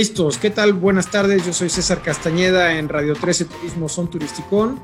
[0.00, 0.72] Listos, ¿qué tal?
[0.72, 4.80] Buenas tardes, yo soy César Castañeda en Radio 13 Turismo Son Turisticón.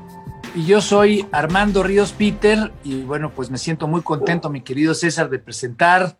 [0.53, 4.93] Y yo soy Armando Ríos Peter y bueno, pues me siento muy contento, mi querido
[4.93, 6.19] César, de presentar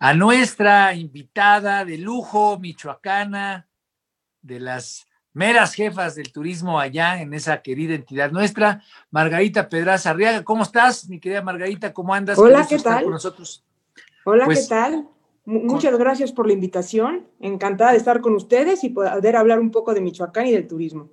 [0.00, 3.68] a nuestra invitada de lujo, michoacana,
[4.42, 10.42] de las meras jefas del turismo allá en esa querida entidad nuestra, Margarita Pedraza Arriaga.
[10.42, 11.92] ¿Cómo estás, mi querida Margarita?
[11.92, 12.36] ¿Cómo andas?
[12.36, 13.08] Hola, ¿qué tal?
[13.08, 13.62] nosotros.
[14.24, 15.08] Hola, ¿qué pues, tal?
[15.44, 17.26] Muchas gracias por la invitación.
[17.40, 21.10] Encantada de estar con ustedes y poder hablar un poco de Michoacán y del turismo.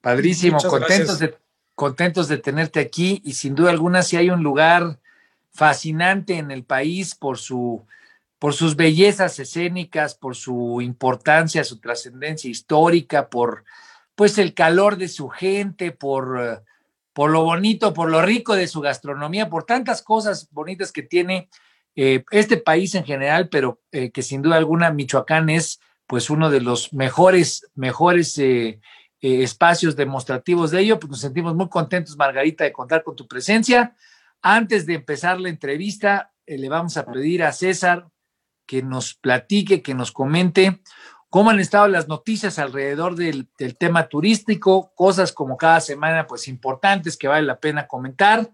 [0.00, 1.34] Padrísimo, contentos de,
[1.74, 5.00] contentos de tenerte aquí y sin duda alguna si hay un lugar
[5.50, 7.84] fascinante en el país por su
[8.38, 13.64] por sus bellezas escénicas, por su importancia, su trascendencia histórica, por
[14.14, 16.62] pues el calor de su gente, por,
[17.14, 21.48] por lo bonito, por lo rico de su gastronomía, por tantas cosas bonitas que tiene
[21.96, 26.50] eh, este país en general, pero eh, que sin duda alguna Michoacán es pues uno
[26.50, 28.80] de los mejores, mejores eh,
[29.20, 30.98] espacios demostrativos de ello.
[30.98, 33.94] Pues nos sentimos muy contentos, Margarita, de contar con tu presencia.
[34.42, 38.08] Antes de empezar la entrevista, le vamos a pedir a César
[38.66, 40.82] que nos platique, que nos comente
[41.30, 47.16] cómo han estado las noticias alrededor del, tema turístico, cosas como cada semana, pues importantes
[47.16, 48.52] que vale la pena comentar.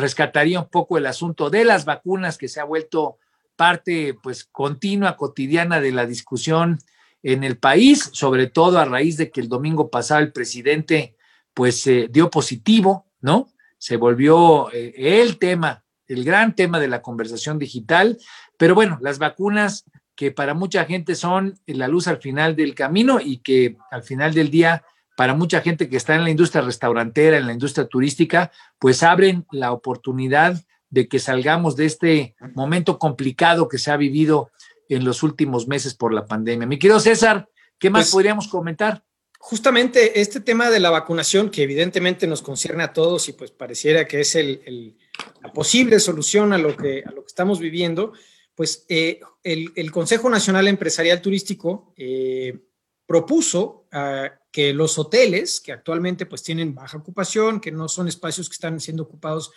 [0.00, 3.18] Rescataría un poco el asunto de las vacunas que se ha vuelto
[3.56, 6.78] parte pues continua, cotidiana de la discusión
[7.22, 11.16] en el país, sobre todo a raíz de que el domingo pasado el presidente
[11.52, 13.48] pues eh, dio positivo, ¿no?
[13.76, 18.18] Se volvió eh, el tema, el gran tema de la conversación digital,
[18.56, 23.20] pero bueno, las vacunas que para mucha gente son la luz al final del camino
[23.20, 24.84] y que al final del día
[25.16, 29.46] para mucha gente que está en la industria restaurantera, en la industria turística, pues abren
[29.50, 34.50] la oportunidad de que salgamos de este momento complicado que se ha vivido
[34.88, 36.66] en los últimos meses por la pandemia.
[36.66, 37.48] Mi querido César,
[37.78, 39.04] ¿qué más pues, podríamos comentar?
[39.38, 44.06] Justamente este tema de la vacunación, que evidentemente nos concierne a todos y pues pareciera
[44.06, 44.98] que es el,
[45.42, 48.12] la posible solución a lo que, a lo que estamos viviendo,
[48.54, 52.58] pues eh, el, Consejo Nacional Empresarial Turístico eh,
[53.06, 58.48] propuso uh, que los hoteles, que actualmente pues tienen baja ocupación, que no son espacios
[58.48, 59.52] que están siendo ocupados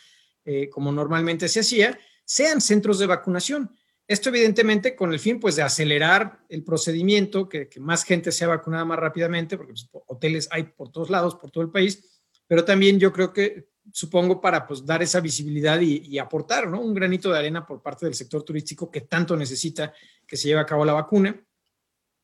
[0.45, 3.71] eh, como normalmente se hacía, sean centros de vacunación.
[4.07, 8.83] Esto evidentemente con el fin pues de acelerar el procedimiento, que, más gente sea vacunada
[8.83, 12.99] más rápidamente, porque pues, hoteles hay por todos lados, por todo el país, pero también
[12.99, 16.81] yo creo que supongo para pues dar esa visibilidad y, aportar ¿no?
[16.81, 19.93] un granito de arena por parte del sector turístico que tanto necesita
[20.27, 21.41] que se lleve a cabo la vacuna.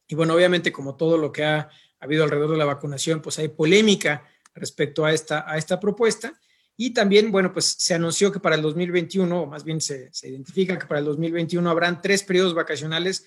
[0.08, 1.70] Y bueno, obviamente como todo lo que ha
[2.00, 4.24] ha habido alrededor de la vacunación, pues hay polémica
[4.54, 6.34] respecto a esta, a esta propuesta.
[6.78, 10.80] Y también, bueno, pues se anunció que para el 2021, o más bien se, identifica
[10.80, 13.26] que para el 2021 habrán tres periodos vacacionales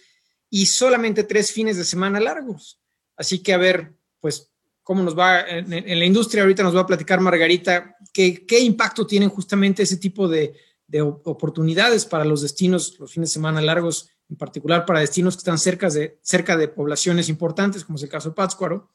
[0.48, 2.80] y solamente tres fines de semana largos.
[3.16, 4.50] Así que a ver, pues,
[4.82, 6.42] cómo nos va en, la industria.
[6.42, 10.54] Ahorita nos va a platicar Margarita qué, qué impacto tienen justamente ese tipo de,
[10.86, 15.40] de oportunidades para los destinos, los fines de semana largos en particular para destinos que
[15.40, 18.88] están cerca de, cerca de poblaciones importantes, como es el caso de Pátzcuaro,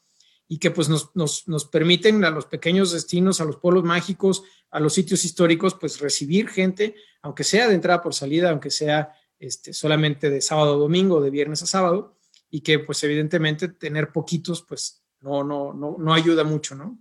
[0.48, 4.42] y que pues nos, nos, nos, permiten a los pequeños destinos, a los pueblos mágicos,
[4.72, 9.12] a los sitios históricos, pues recibir gente, aunque sea de entrada por salida, aunque sea
[9.38, 12.16] este, solamente de sábado a domingo, de viernes a sábado,
[12.50, 16.98] y que pues evidentemente tener poquitos, pues no, no, no, no ayuda mucho, ¿no?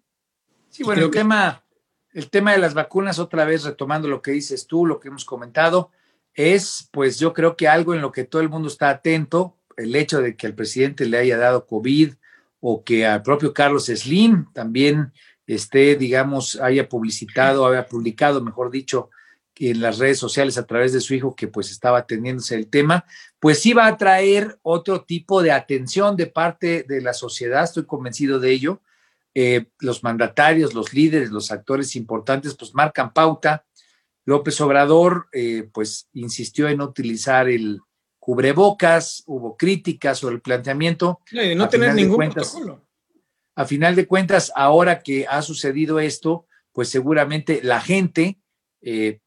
[0.69, 1.63] Sí, bueno, el, tema,
[2.13, 5.25] el tema de las vacunas, otra vez retomando lo que dices tú, lo que hemos
[5.25, 5.89] comentado,
[6.37, 9.95] es, pues yo creo que algo en lo que todo el mundo está atento, el
[9.95, 12.13] hecho de que al presidente le haya dado COVID
[12.61, 15.11] o que al propio Carlos Slim también
[15.47, 19.09] esté, digamos, haya publicitado, haya publicado, mejor dicho,
[19.55, 23.05] en las redes sociales a través de su hijo que pues estaba atendiéndose el tema,
[23.39, 27.85] pues sí va a traer otro tipo de atención de parte de la sociedad, estoy
[27.85, 28.81] convencido de ello.
[29.33, 33.65] Eh, los mandatarios, los líderes, los actores importantes, pues marcan pauta
[34.27, 37.79] López Obrador, eh, pues, insistió en utilizar el
[38.19, 41.21] cubrebocas, hubo críticas sobre el planteamiento.
[41.31, 42.85] No, y de no tener ningún protocolo.
[43.56, 48.38] A final de cuentas, ahora que ha sucedido esto, pues seguramente la gente,
[48.81, 49.21] eh,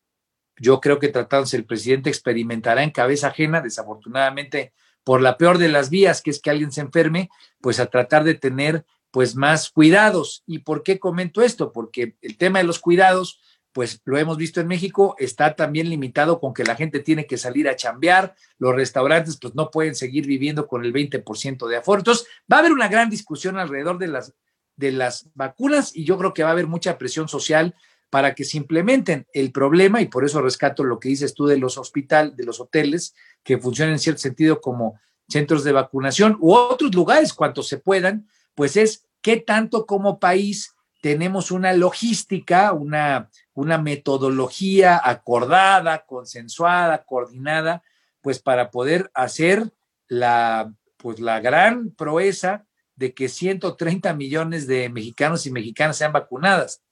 [0.59, 5.71] yo creo que tratándose el presidente, experimentará en cabeza ajena, desafortunadamente, por la peor de
[5.71, 7.31] las vías, que es que alguien se enferme,
[7.63, 10.43] pues a tratar de tener pues más cuidados.
[10.47, 11.73] ¿Y por qué comento esto?
[11.73, 13.41] Porque el tema de los cuidados,
[13.73, 17.39] pues lo hemos visto en México, está también limitado con que la gente tiene que
[17.39, 22.01] salir a chambear, los restaurantes pues no pueden seguir viviendo con el 20% de aforo.
[22.01, 24.35] Entonces, va a haber una gran discusión alrededor de las,
[24.77, 27.75] de las vacunas y yo creo que va a haber mucha presión social
[28.11, 31.59] para que se implementen el problema y por eso rescato lo que dices tú de
[31.59, 33.15] los hospitales, de los hoteles,
[33.45, 38.29] que funcionan en cierto sentido como centros de vacunación u otros lugares, cuanto se puedan,
[38.57, 47.83] pues es qué tanto como país tenemos una logística, una, una metodología acordada, consensuada, coordinada,
[48.21, 49.73] pues para poder hacer
[50.09, 52.67] la, pues la gran proeza
[52.97, 56.83] de que 130 millones de mexicanos y mexicanas sean vacunadas.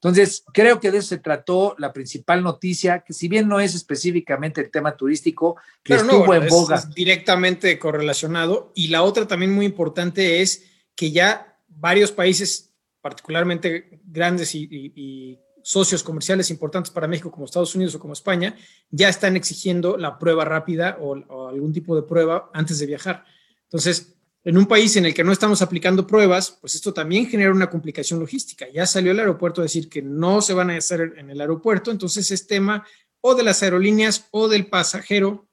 [0.00, 3.74] Entonces, creo que de eso se trató la principal noticia, que si bien no es
[3.74, 6.76] específicamente el tema turístico, que estuvo en boga.
[6.76, 8.70] Es directamente correlacionado.
[8.76, 12.67] Y la otra también muy importante es que ya varios países,
[13.08, 18.56] particularmente grandes y, socios comerciales importantes para México, como Estados Unidos o como España,
[18.90, 23.24] ya están exigiendo la prueba rápida o, algún tipo de prueba antes de viajar.
[23.64, 24.14] Entonces,
[24.44, 27.68] en un país en el que no estamos aplicando pruebas, pues esto también genera una
[27.68, 28.66] complicación logística.
[28.72, 31.90] Ya salió el aeropuerto a decir que no se van a hacer en el aeropuerto,
[31.90, 32.86] entonces es tema
[33.20, 35.48] o de las aerolíneas o del pasajero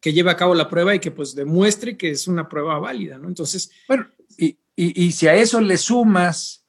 [0.00, 3.18] que lleva a cabo la prueba y que pues demuestre que es una prueba válida,
[3.18, 3.26] ¿no?
[3.26, 3.72] Entonces...
[3.88, 6.59] Bueno, y, y si a eso le sumas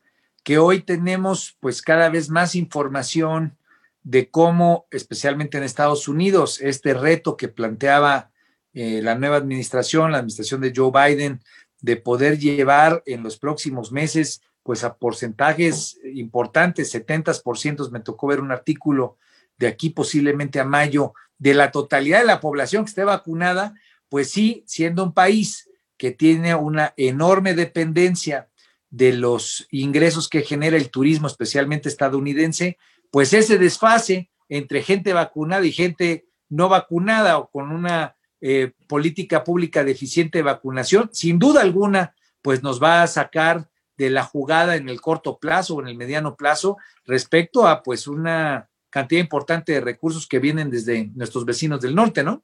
[0.44, 3.58] que hoy tenemos pues cada vez más información
[4.04, 8.32] de cómo, especialmente en Estados Unidos, este reto que planteaba
[8.74, 11.42] eh, la nueva administración, la administración de Joe Biden,
[11.82, 18.40] de poder llevar en los próximos meses, pues a porcentajes importantes, 70%, me tocó ver
[18.40, 19.18] un artículo
[19.58, 23.74] de aquí posiblemente a mayo, de la totalidad de la población que esté vacunada,
[24.10, 28.48] pues sí, siendo un país que tiene una enorme dependencia
[28.92, 32.78] de los ingresos que genera el turismo, especialmente estadounidense,
[33.10, 39.44] pues ese desfase entre gente vacunada y gente no vacunada o con una eh, política
[39.44, 44.76] pública deficiente de vacunación, sin duda alguna, pues nos va a sacar de la jugada
[44.76, 49.72] en el corto plazo o en el mediano plazo respecto a pues una cantidad importante
[49.72, 52.44] de recursos que vienen desde nuestros vecinos del norte, ¿no?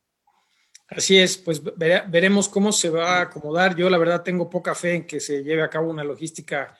[0.89, 3.75] Así es, pues veremos cómo se va a acomodar.
[3.75, 6.77] Yo la verdad tengo poca fe en que se lleve a cabo una logística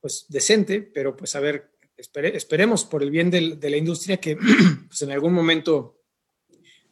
[0.00, 4.36] pues decente, pero pues a ver, esperemos por el bien de la industria que
[4.88, 5.96] pues en algún momento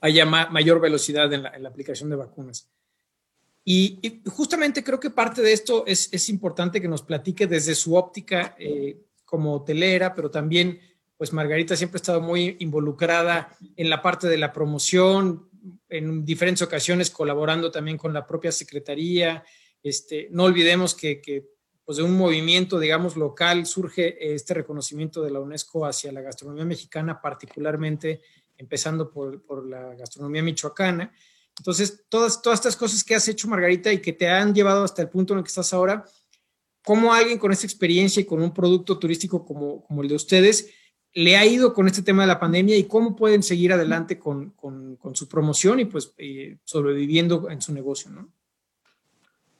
[0.05, 2.71] haya mayor velocidad en la, aplicación de vacunas.
[3.65, 8.55] Y, justamente creo que parte de esto es, importante que nos platique desde su óptica
[8.59, 10.79] eh, como hotelera, pero también,
[11.17, 15.49] pues Margarita siempre ha estado muy involucrada en la parte de la promoción,
[15.89, 19.45] en diferentes ocasiones colaborando también con la propia Secretaría.
[19.83, 25.31] Este, no olvidemos que, que pues de un movimiento, digamos, local surge este reconocimiento de
[25.31, 28.23] la UNESCO hacia la gastronomía mexicana, particularmente
[28.57, 31.13] empezando por, la gastronomía michoacana.
[31.59, 35.03] Entonces, todas, todas estas cosas que has hecho, Margarita, y que te han llevado hasta
[35.03, 36.05] el punto en el que estás ahora,
[36.83, 40.71] ¿cómo alguien con esta experiencia y con un producto turístico como, como el de ustedes
[41.15, 44.51] le ha ido con este tema de la pandemia y cómo pueden seguir adelante con,
[44.51, 48.29] con, su promoción y pues eh, sobreviviendo en su negocio, ¿no?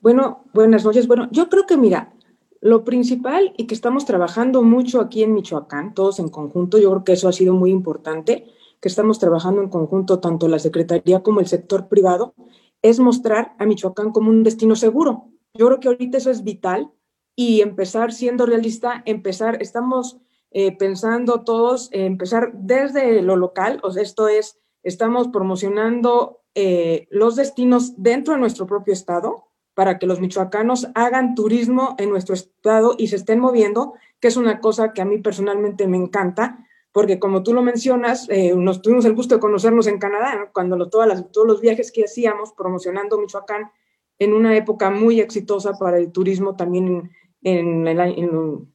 [0.01, 1.07] Bueno, buenas noches.
[1.07, 2.13] Bueno, yo creo que mira,
[2.61, 7.05] lo principal y que estamos trabajando mucho aquí en Michoacán, todos en conjunto, yo creo
[7.05, 8.47] que eso ha sido muy importante,
[8.81, 12.35] que estamos trabajando en conjunto, tanto la Secretaría como el sector privado,
[12.83, 15.31] es mostrar a Michoacán como un destino seguro.
[15.55, 16.91] Yo creo que ahorita eso es vital
[17.37, 20.19] y empezar siendo realista, empezar, estamos
[20.57, 27.35] eh, pensando todos, empezar desde lo local, o sea, esto es, estamos promocionando eh, los
[27.35, 32.95] destinos dentro de nuestro propio estado para que los michoacanos hagan turismo en nuestro estado
[32.97, 37.19] y se estén moviendo, que es una cosa que a mí personalmente me encanta, porque
[37.19, 41.09] como tú lo mencionas, eh, nos tuvimos el gusto de conocernos en Canadá, cuando todas
[41.09, 43.73] las, todos los viajes que hacíamos promocionando Michoacán
[44.21, 47.11] en una época muy exitosa para el turismo también en,
[47.45, 47.85] en,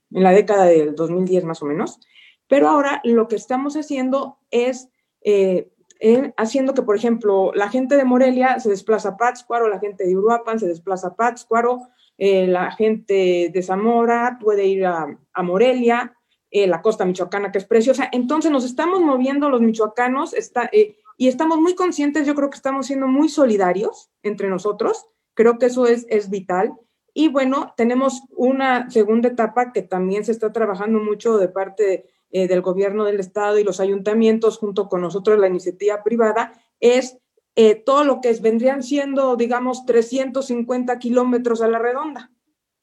[0.10, 2.00] la década del 2010 más o menos.
[2.48, 4.90] Pero ahora lo que estamos haciendo es
[5.22, 5.72] eh,
[6.38, 10.16] haciendo que, por ejemplo, la gente de Morelia se desplaza a Pátzcuaro, la gente de
[10.16, 11.82] Uruapan se desplaza a Pátzcuaro,
[12.18, 16.16] eh, la gente de Zamora puede ir a, a Morelia,
[16.52, 18.10] eh, la costa michoacana, que es preciosa.
[18.12, 22.56] Entonces nos estamos moviendo los michoacanos está, eh, y estamos muy conscientes, yo creo que
[22.56, 26.74] estamos siendo muy solidarios entre nosotros, creo que eso es, es vital.
[27.20, 32.48] Y bueno, tenemos una segunda etapa que también se está trabajando mucho de parte eh,
[32.48, 37.18] del gobierno del estado y los ayuntamientos junto con nosotros, la iniciativa privada, es
[37.86, 42.32] todo lo que es, vendrían siendo, digamos, 350 kilómetros a la redonda.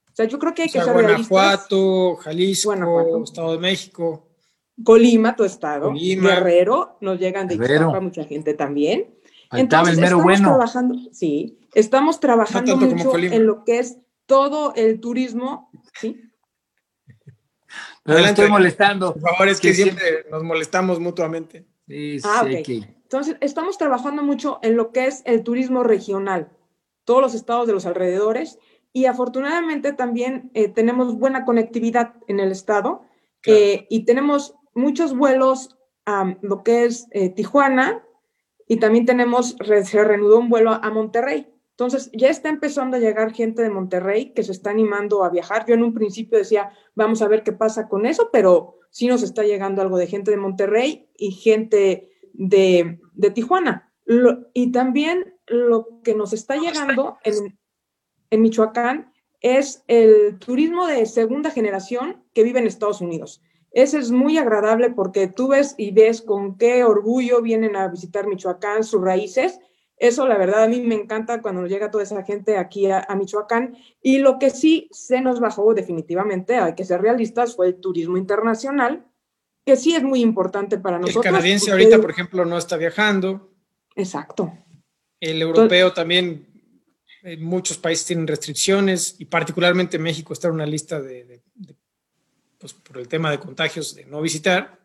[0.05, 4.29] O sea, yo creo que hay que ser Guanajuato, Jalisco, Estado de México.
[4.85, 5.95] Colima, tu estado.
[5.95, 9.15] Guerrero, nos llegan de Ixtapa mucha gente también.
[9.51, 16.21] Entonces, estamos trabajando, sí, estamos trabajando mucho en lo que es todo el turismo, ¿sí?
[18.05, 19.13] Pero estoy molestando.
[19.15, 21.67] Por favor, es que siempre nos molestamos mutuamente.
[21.89, 22.69] Sí, ah, ok.
[23.03, 26.51] Entonces, estamos trabajando mucho en lo que es el turismo regional.
[27.05, 28.59] todos los estados de los alrededores
[28.93, 33.03] y afortunadamente también eh, tenemos buena conectividad en el estado
[33.47, 38.03] eh, y tenemos muchos vuelos a lo que es eh, Tijuana
[38.67, 41.47] y también tenemos, se reanudó un vuelo a Monterrey.
[41.77, 45.67] Entonces, ya está empezando a llegar gente de Monterrey que se está animando a viajar.
[45.69, 49.23] Yo en un principio decía, vamos a ver qué pasa con eso, pero sí nos
[49.23, 52.99] está llegando algo de gente de Monterrey y gente de,
[53.35, 53.93] Tijuana.
[54.55, 57.59] y también lo que nos está llegando en,
[58.31, 63.43] en Michoacán es el turismo de segunda generación que vive en Estados Unidos.
[63.71, 68.27] Ese es muy agradable porque tú ves y ves con qué orgullo vienen a visitar
[68.27, 69.61] Michoacán, sus raíces.
[69.99, 73.77] Eso, la verdad, a mí me encanta cuando llega toda esa gente aquí a, Michoacán.
[74.03, 78.19] Y lo que sí se nos bajó definitivamente, hay que ser realistas, fue el turismo
[78.19, 79.07] internacional,
[79.65, 81.25] que sí es muy importante para nosotros.
[81.25, 83.53] El canadiense ahorita, por ejemplo, no está viajando.
[83.95, 84.53] Exacto.
[85.19, 86.47] El europeo también,
[87.23, 91.43] en muchos países tienen restricciones y particularmente México está en una lista de,
[92.59, 94.79] pues, por el tema de contagios de no visitar.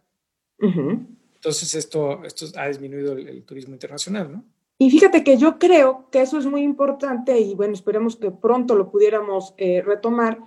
[0.58, 4.46] Entonces esto, esto ha disminuido el, turismo internacional, ¿no?
[4.82, 8.76] Y fíjate que yo creo que eso es muy importante y bueno, esperemos que pronto
[8.76, 10.40] lo pudiéramos eh, retomar,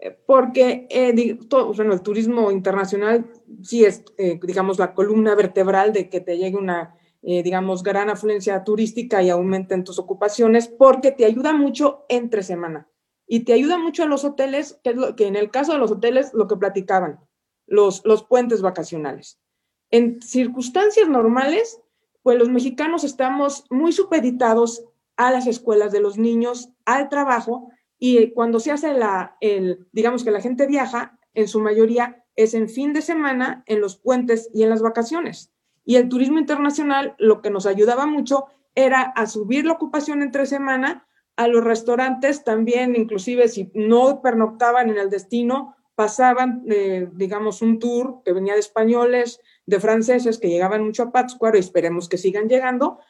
[0.00, 3.30] eh, porque eh, todo, bueno, el turismo internacional
[3.62, 4.02] sí es,
[4.42, 6.96] digamos, la columna vertebral de que te llegue una
[7.28, 12.88] eh, digamos, gran afluencia turística y aumenten tus ocupaciones porque te ayuda mucho entre semana
[13.26, 15.78] y te ayuda mucho en los hoteles, que es lo que en el caso de
[15.78, 17.18] los hoteles, lo que platicaban,
[17.66, 19.40] los, los puentes vacacionales.
[19.90, 21.80] En circunstancias normales,
[22.26, 24.84] pues los mexicanos estamos muy supeditados
[25.16, 30.24] a las escuelas de los niños, al trabajo, y cuando se hace la, el, digamos
[30.24, 34.50] que la gente viaja, en su mayoría es en fin de semana, en los puentes
[34.52, 35.52] y en las vacaciones.
[35.84, 40.46] Y el turismo internacional lo que nos ayudaba mucho era a subir la ocupación entre
[40.46, 41.06] semana,
[41.36, 47.78] a los restaurantes también, inclusive si no pernoctaban en el destino, pasaban, eh, digamos, un
[47.78, 52.18] tour que venía de españoles, de franceses que llegaban mucho a Pátzcuaro y esperemos que
[52.18, 53.00] sigan llegando,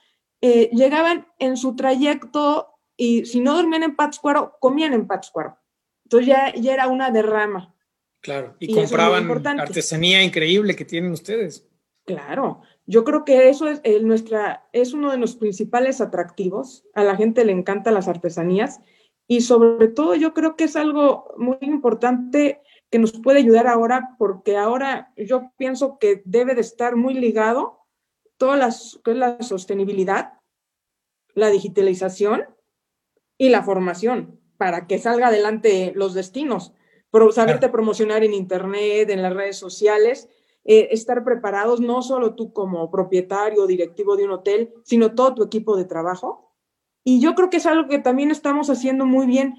[0.40, 5.58] eh, llegaban en su trayecto y si no dormían en Pátzcuaro, comían en Pátzcuaro.
[6.04, 7.74] Entonces ya, ya era una derrama.
[8.20, 11.68] Claro, y, y compraban artesanía increíble que tienen ustedes.
[12.06, 16.84] Claro, yo creo que eso es, nuestra, es uno de los principales atractivos.
[16.94, 18.80] A la gente le encantan las artesanías
[19.26, 24.14] y sobre todo yo creo que es algo muy importante que nos puede ayudar ahora
[24.18, 27.80] porque ahora yo pienso que debe de estar muy ligado
[28.36, 30.34] toda las, la sostenibilidad,
[31.34, 32.44] la digitalización
[33.38, 36.72] y la formación para que salga adelante los destinos.
[37.10, 40.28] Pero saberte promocionar en internet, en las redes sociales
[40.68, 45.34] eh, estar preparados, no solo tú como propietario o directivo de un hotel, sino todo
[45.34, 46.52] tu equipo de trabajo.
[47.04, 49.54] Y yo creo que es algo que también estamos haciendo muy bien,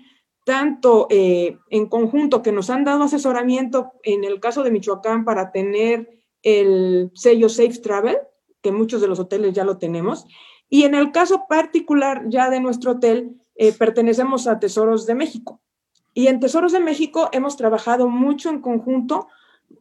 [0.47, 5.51] tanto eh, en conjunto que nos han dado asesoramiento en el caso de Michoacán para
[5.51, 6.09] tener
[6.41, 8.17] el sello Safe Travel,
[8.61, 10.25] que muchos de los hoteles ya lo tenemos,
[10.69, 15.59] y en el caso particular ya de nuestro hotel, eh, pertenecemos a Tesoros de México.
[16.13, 19.27] Y en Tesoros de México hemos trabajado mucho en conjunto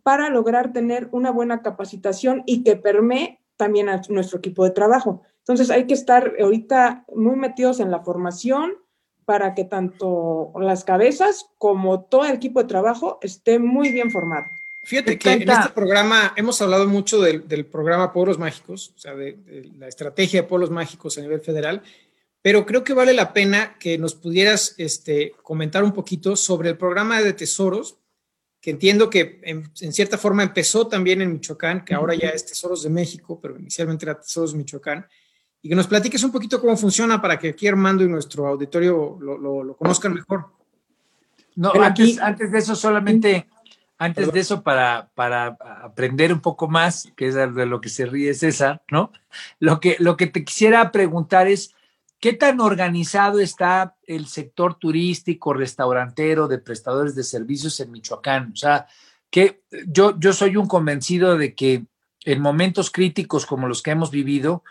[0.02, 5.22] para lograr tener una buena capacitación y que permee también a nuestro equipo de trabajo.
[5.38, 8.72] Entonces hay que estar ahorita muy metidos en la formación
[9.26, 14.46] para que tanto las cabezas como todo el equipo de trabajo esté muy bien formado.
[14.84, 19.36] Fíjate que en este programa hemos hablado mucho del, programa Pueblos Mágicos, o sea, de,
[19.76, 21.82] la estrategia de Pueblos Mágicos a nivel federal,
[22.40, 26.78] pero creo que vale la pena que nos pudieras este, comentar un poquito sobre el
[26.78, 27.98] programa de tesoros,
[28.60, 32.84] que entiendo que en, cierta forma empezó también en Michoacán, que ahora ya es Tesoros
[32.84, 35.06] de México, pero inicialmente era Tesoros de Michoacán,
[35.66, 39.18] y que nos platiques un poquito cómo funciona para que aquí Armando y nuestro auditorio
[39.20, 40.46] lo, conozcan mejor.
[41.56, 43.48] No, antes, antes de eso solamente,
[43.98, 48.06] antes de eso para, para aprender un poco más, que es de lo que se
[48.06, 49.10] ríe César, ¿no?
[49.58, 51.74] Lo que, lo que te quisiera preguntar es,
[52.18, 58.52] ¿Qué tan organizado está el sector turístico, restaurantero, de prestadores de servicios en Michoacán?
[58.54, 58.86] O sea,
[59.30, 61.84] que yo, yo soy un convencido de que
[62.24, 64.64] en momentos críticos como los que hemos vivido,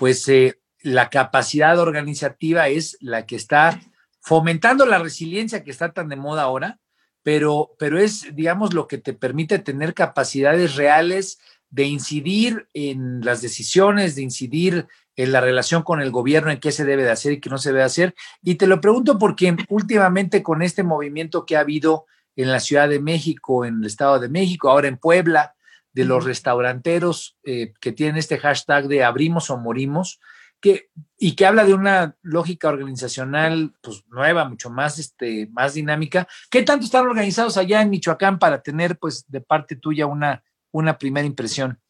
[0.00, 3.78] pues eh, la capacidad organizativa es la que está
[4.18, 6.78] fomentando la resiliencia que está tan de moda ahora,
[7.22, 11.38] pero, pero es, digamos, lo que te permite tener capacidades reales
[11.68, 16.72] de incidir en las decisiones, de incidir en la relación con el gobierno, en qué
[16.72, 18.14] se debe de hacer y qué no se debe hacer.
[18.40, 22.88] Y te lo pregunto porque últimamente con este movimiento que ha habido en la Ciudad
[22.88, 25.54] de México, en el Estado de México, ahora en Puebla,
[25.92, 30.20] de los restauranteros eh, que tienen este hashtag de abrimos o morimos,
[30.60, 36.28] que, y que habla de una lógica organizacional pues, nueva, mucho más, este, más dinámica.
[36.50, 40.98] ¿Qué tanto están organizados allá en Michoacán para tener pues, de parte tuya una, una
[40.98, 41.80] primera impresión?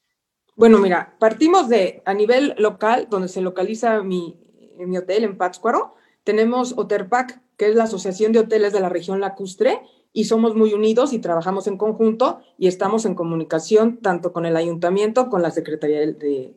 [0.56, 4.38] Bueno, mira, partimos de a nivel local, donde se localiza mi,
[4.78, 9.20] mi hotel en Pátzcuaro, tenemos Oterpac, que es la Asociación de Hoteles de la región
[9.20, 9.80] lacustre,
[10.12, 14.56] y somos muy unidos y trabajamos en conjunto y estamos en comunicación tanto con el
[14.56, 16.56] ayuntamiento, con la Secretaría de,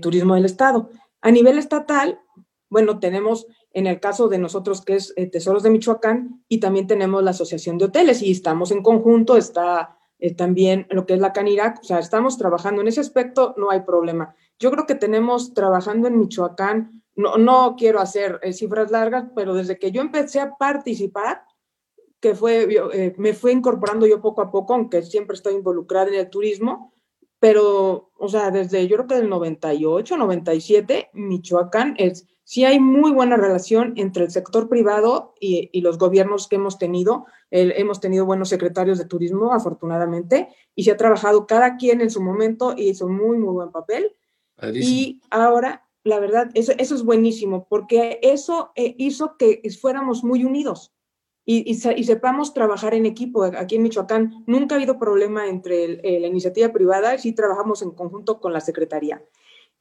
[0.00, 0.90] Turismo del Estado.
[1.20, 2.20] A nivel estatal,
[2.68, 6.86] bueno, tenemos en el caso de nosotros que es eh, Tesoros de Michoacán y también
[6.86, 11.20] tenemos la Asociación de Hoteles y estamos en conjunto, está eh, también lo que es
[11.20, 14.36] la Canirac, o sea, estamos trabajando en ese aspecto, no hay problema.
[14.58, 19.54] Yo creo que tenemos trabajando en Michoacán, no, no quiero hacer eh, cifras largas, pero
[19.54, 21.44] desde que yo empecé a participar,
[22.22, 26.14] que fue, eh, me fue incorporando yo poco a poco, aunque siempre estoy involucrada en
[26.14, 26.94] el turismo,
[27.40, 33.10] pero, o sea, desde yo creo que del 98, 97, Michoacán es, sí hay muy
[33.10, 37.26] buena relación entre el sector privado y, y los gobiernos que hemos tenido.
[37.50, 42.22] hemos tenido buenos secretarios de turismo, afortunadamente, y se ha trabajado cada quien en su
[42.22, 44.14] momento y hizo muy, muy buen papel.
[44.72, 50.44] Y ahora, la verdad, eso, eso es buenísimo, porque eso eh, hizo que fuéramos muy
[50.44, 50.92] unidos
[51.44, 53.44] y, sepamos trabajar en equipo.
[53.44, 57.90] Aquí en Michoacán nunca ha habido problema entre eh, la iniciativa privada, sí trabajamos en
[57.90, 59.22] conjunto con la Secretaría.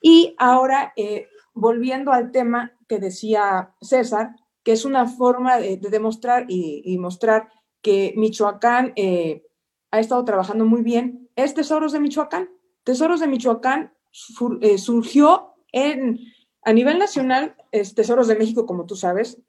[0.01, 6.46] Y ahora, eh, volviendo al tema que decía César, que es una forma de, demostrar
[6.48, 7.50] y, mostrar
[7.82, 9.44] que Michoacán eh,
[9.91, 12.50] ha estado trabajando muy bien, es Tesoros de Michoacán.
[12.84, 16.20] Tesoros de Michoacán surgió en,
[16.63, 19.41] a nivel nacional, es Tesoros de México, como tú sabes,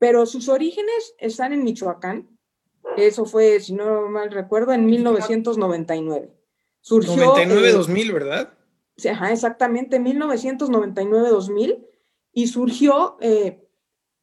[0.00, 2.26] pero sus orígenes están en Michoacán.
[2.96, 6.34] Eso fue, si no mal recuerdo, en 1999.
[6.80, 7.34] Surgió.
[7.34, 8.54] 99-2000, ¿verdad?
[9.08, 11.86] Ajá, exactamente, 1999-2000.
[12.32, 13.68] Y surgió, eh,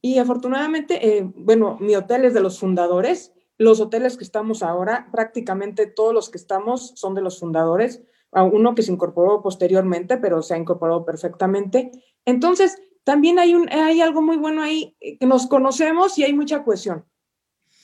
[0.01, 3.31] y afortunadamente, eh, bueno, mi hotel es de los fundadores.
[3.59, 8.01] Los hoteles que estamos ahora, prácticamente todos los que estamos son de los fundadores.
[8.31, 11.91] Uno que se incorporó posteriormente, pero se ha incorporado perfectamente.
[12.25, 16.33] Entonces, también hay, un, hay algo muy bueno ahí, eh, que nos conocemos y hay
[16.33, 17.05] mucha cohesión.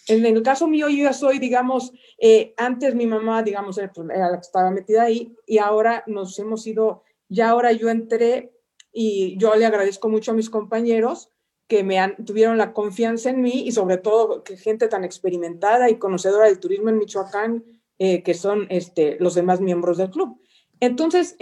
[0.10, 4.34] En el caso mío, yo ya soy, digamos, eh, antes mi mamá, digamos, era la
[4.34, 8.52] que estaba metida ahí y ahora nos hemos ido, ya ahora yo entré
[8.92, 11.30] y yo le agradezco mucho a mis compañeros
[11.68, 15.90] que me han, tuvieron la confianza en mí y sobre todo que gente tan experimentada
[15.90, 17.64] y conocedora del turismo en Michoacán,
[17.98, 20.42] eh, que son este, los demás miembros del club.
[20.82, 21.38] Entonces,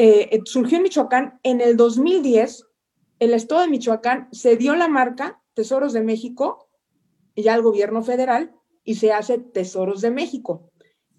[0.46, 2.68] surgió en Michoacán en el 2010
[3.22, 6.68] el Estado de Michoacán se dio la marca Tesoros de México
[7.36, 8.52] ya al gobierno federal
[8.84, 10.72] y se hace Tesoros de México.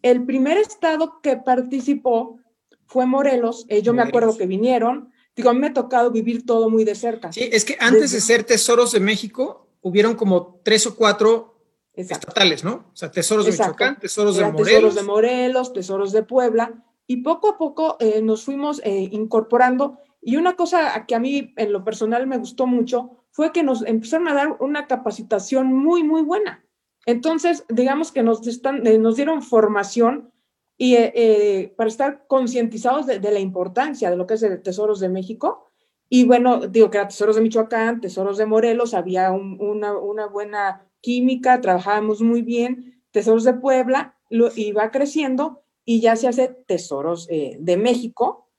[0.03, 2.41] El primer estado que participó
[2.87, 3.67] fue Morelos.
[3.69, 5.13] Eh, yo me acuerdo que vinieron.
[5.37, 7.33] Digo, a mí me ha tocado vivir todo muy de cerca.
[7.33, 11.61] Sí, es que antes de ser Tesoros de México, hubieron como tres o cuatro
[11.95, 12.91] estatales, ¿no?
[12.93, 14.67] O sea, Tesoros de Michoacán, Tesoros de Morelos.
[14.67, 16.85] Tesoros de Morelos, Tesoros de Puebla.
[17.07, 21.53] Y poco a poco eh, nos fuimos eh, incorporando y una cosa que a mí
[21.57, 26.05] en lo personal me gustó mucho fue que nos empezaron a dar una capacitación muy,
[26.05, 26.65] muy buena.
[27.07, 30.33] Entonces, digamos que nos, están, eh, nos dieron formación
[30.79, 35.01] y, eh, eh, para estar concientizados de, la importancia de lo que es el Tesoros
[35.01, 35.71] de México.
[36.09, 40.87] Y bueno, digo que era Tesoros de Michoacán, Tesoros de Morelos, había una, una, buena
[41.01, 43.03] química, trabajábamos muy bien.
[43.11, 48.52] Tesoros de Puebla lo, iba creciendo y ya se hace Tesoros de México,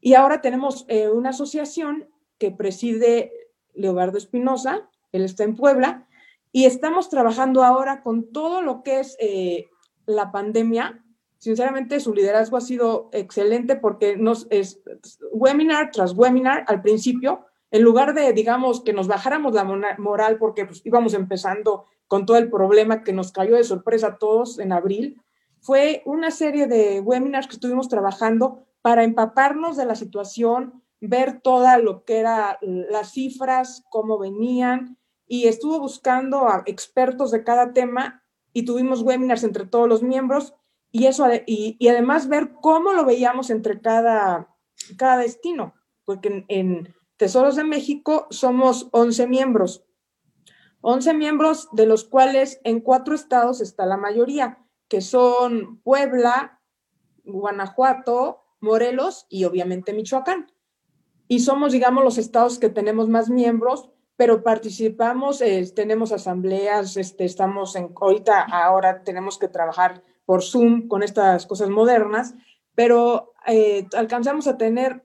[0.00, 2.08] y ahora tenemos eh, una asociación
[2.38, 3.32] que preside
[3.74, 6.06] Leobardo Espinosa, él está en Puebla,
[6.52, 9.66] y estamos trabajando ahora con todo lo que es eh,
[10.06, 11.04] la pandemia.
[11.38, 14.80] Sinceramente, su liderazgo ha sido excelente porque nos es
[15.32, 19.64] webinar tras webinar al principio, en lugar de, digamos, que nos bajáramos la
[19.98, 24.18] moral porque pues, íbamos empezando con todo el problema que nos cayó de sorpresa a
[24.18, 25.20] todos en abril,
[25.60, 31.76] fue una serie de webinars que estuvimos trabajando para empaparnos de la situación, ver toda
[31.76, 34.96] lo que eran las cifras, cómo venían,
[35.26, 38.22] y estuvo buscando a expertos de cada tema
[38.54, 40.54] y tuvimos webinars entre todos los miembros
[40.90, 44.56] y eso y, además ver cómo lo veíamos entre cada,
[44.96, 45.74] cada destino,
[46.06, 49.84] porque en, Tesoros de México somos 11 miembros,
[50.80, 56.62] 11 miembros de los cuales en cuatro estados está la mayoría, que son Puebla,
[57.24, 60.52] Guanajuato, Morelos y obviamente Michoacán.
[61.26, 67.24] Y somos, digamos, los estados que tenemos más miembros, pero participamos, eh, tenemos asambleas, este,
[67.24, 72.34] estamos en, ahorita, ahora tenemos que trabajar por Zoom con estas cosas modernas,
[72.74, 75.04] pero eh, alcanzamos a tener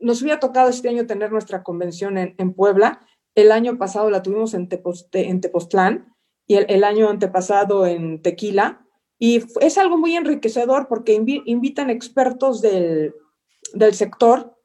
[0.00, 3.00] nos hubiera tocado este año tener nuestra convención en, Puebla.
[3.34, 4.68] El año pasado la tuvimos en,
[5.12, 6.14] en Tepoztlán
[6.46, 8.86] y el, año antepasado en Tequila.
[9.22, 13.14] Y es algo muy enriquecedor porque invitan expertos del,
[13.74, 14.56] del sector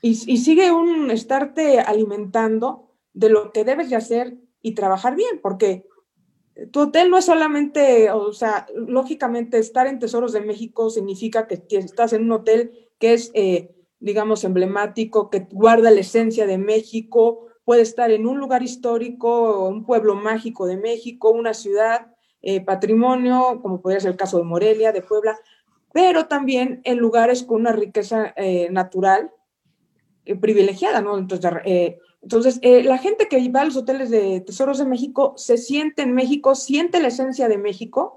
[0.00, 5.86] y, sigue un estarte alimentando de lo que debes de hacer y trabajar bien, porque
[6.70, 11.64] tu hotel no es solamente, o sea, lógicamente estar en Tesoros de México significa que
[11.70, 17.46] estás en un hotel que es, eh, digamos, emblemático, que guarda la esencia de México,
[17.64, 22.13] puede estar en un lugar histórico, un pueblo mágico de México, una ciudad,
[22.46, 25.38] eh, patrimonio, como podría ser el caso de Morelia, de Puebla,
[25.92, 29.30] pero también en lugares con una riqueza eh, natural
[30.40, 31.18] privilegiada, ¿no?
[31.18, 31.50] Entonces,
[32.24, 36.00] entonces, eh, la gente que va a los hoteles de Tesoros de México se siente
[36.00, 38.16] en México, siente la esencia de México.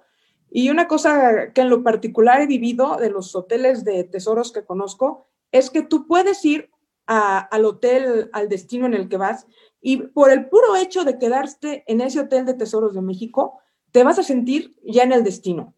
[0.50, 4.64] Y una cosa que en lo particular he vivido de los hoteles de tesoros que
[4.64, 6.70] conozco es que tú puedes ir
[7.06, 9.46] al hotel, al destino en el que vas,
[9.82, 13.60] y por el puro hecho de quedarte en ese hotel de tesoros de México,
[13.98, 15.74] te vas a sentir ya en el destino.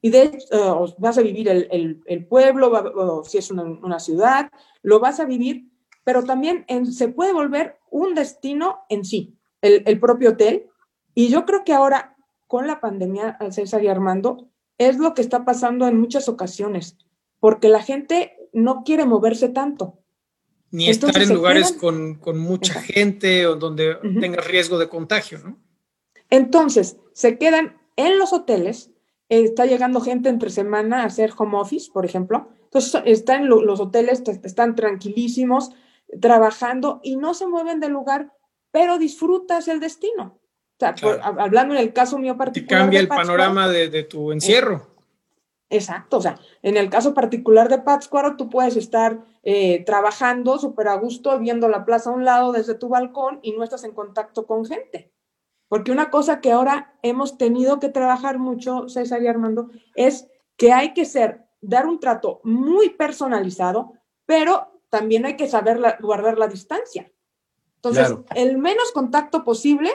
[0.00, 4.50] Y de hecho, eh, vas a vivir el, pueblo, o si es una, una ciudad,
[4.82, 5.64] lo vas a vivir
[6.04, 10.66] pero también se puede volver un destino en sí, el, propio hotel.
[11.14, 15.44] Y yo creo que ahora, con la pandemia, César y Armando, es lo que está
[15.44, 16.98] pasando en muchas ocasiones,
[17.40, 19.98] porque la gente no quiere moverse tanto.
[20.70, 25.58] Ni estar en lugares con, mucha gente o donde tenga riesgo de contagio, ¿no?
[26.34, 28.90] Entonces, se quedan en los hoteles,
[29.28, 32.48] está llegando gente entre semana a hacer home office, por ejemplo.
[32.64, 35.70] Entonces, están los hoteles, están tranquilísimos,
[36.20, 38.32] trabajando y no se mueven del lugar,
[38.72, 40.40] pero disfrutas el destino.
[40.76, 42.80] O sea, hablando en el caso mío particular.
[42.80, 44.88] Y cambia el panorama de, tu encierro.
[45.70, 50.88] exacto, o sea, en el caso particular de Pátzcuaro, tú puedes estar eh, trabajando súper
[50.88, 53.92] a gusto, viendo la plaza a un lado desde tu balcón y no estás en
[53.92, 55.13] contacto con gente.
[55.68, 60.72] Porque una cosa que ahora hemos tenido que trabajar mucho, César y Armando, es que
[60.72, 63.94] hay que ser, dar un trato muy personalizado,
[64.26, 67.10] pero también hay que saber guardar la distancia.
[67.76, 69.90] Entonces, el menos contacto posible,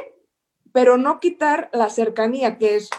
[0.71, 2.89] pero no quitar la cercanía, que es,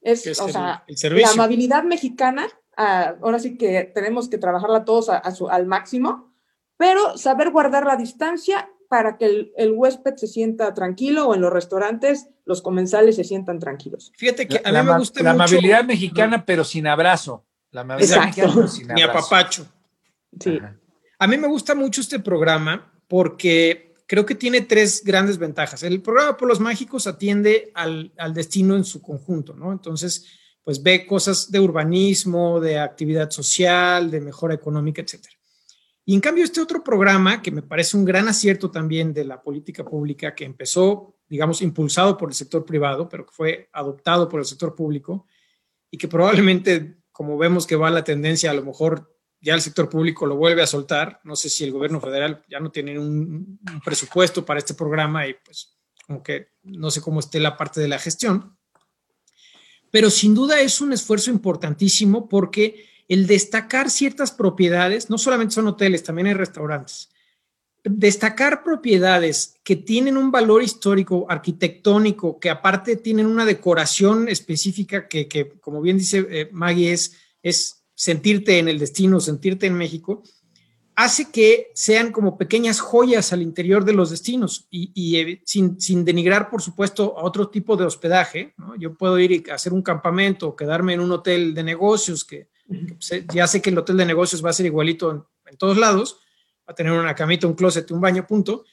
[0.00, 5.22] es, o sea, la amabilidad mexicana, ah, ahora sí que tenemos que trabajarla todos a,
[5.50, 6.32] al máximo,
[6.76, 11.52] pero saber guardar la distancia para que el, huésped se sienta tranquilo o en los
[11.52, 14.12] restaurantes los comensales se sientan tranquilos.
[14.16, 17.44] Fíjate que a mí me gusta la amabilidad mexicana, pero sin abrazo.
[17.72, 18.94] La amabilidad mexicana, pero sin abrazo.
[18.94, 19.66] Ni apapacho.
[20.38, 20.58] Sí.
[21.18, 25.82] A mí me gusta mucho este programa porque creo que tiene tres grandes ventajas.
[25.82, 29.72] El programa Polos Mágicos atiende al, destino en su conjunto, ¿no?
[29.72, 30.26] Entonces,
[30.62, 35.35] pues ve cosas de urbanismo, de actividad social, de mejora económica, etcétera.
[36.08, 39.42] Y en cambio, este otro programa, que me parece un gran acierto también de la
[39.42, 44.38] política pública, que empezó, digamos, impulsado por el sector privado, pero que fue adoptado por
[44.38, 45.26] el sector público,
[45.90, 49.88] y que probablemente, como vemos que va la tendencia, a lo mejor ya el sector
[49.88, 51.20] público lo vuelve a soltar.
[51.24, 55.34] No sé si el gobierno federal ya no tiene un, presupuesto para este programa y
[55.44, 58.56] pues como que no sé cómo esté la parte de la gestión.
[59.90, 65.68] Pero sin duda es un esfuerzo importantísimo porque el destacar ciertas propiedades, no solamente son
[65.68, 67.10] hoteles, también hay restaurantes,
[67.84, 75.28] destacar propiedades que tienen un valor histórico, arquitectónico, que aparte tienen una decoración específica que,
[75.60, 80.22] como bien dice eh, Maggie, es, es sentirte en el destino, sentirte en México,
[80.96, 86.50] hace que sean como pequeñas joyas al interior de los destinos y, eh, sin, denigrar,
[86.50, 88.54] por supuesto, a otro tipo de hospedaje.
[88.78, 92.48] Yo puedo ir a hacer un campamento quedarme en un hotel de negocios, que,
[93.32, 96.20] ya sé que el hotel de negocios va a ser igualito en, en, todos lados,
[96.68, 98.64] va a tener una camita, un closet, un baño, punto.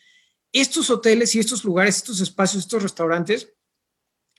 [0.52, 3.54] Estos hoteles y estos lugares, estos espacios, estos restaurantes,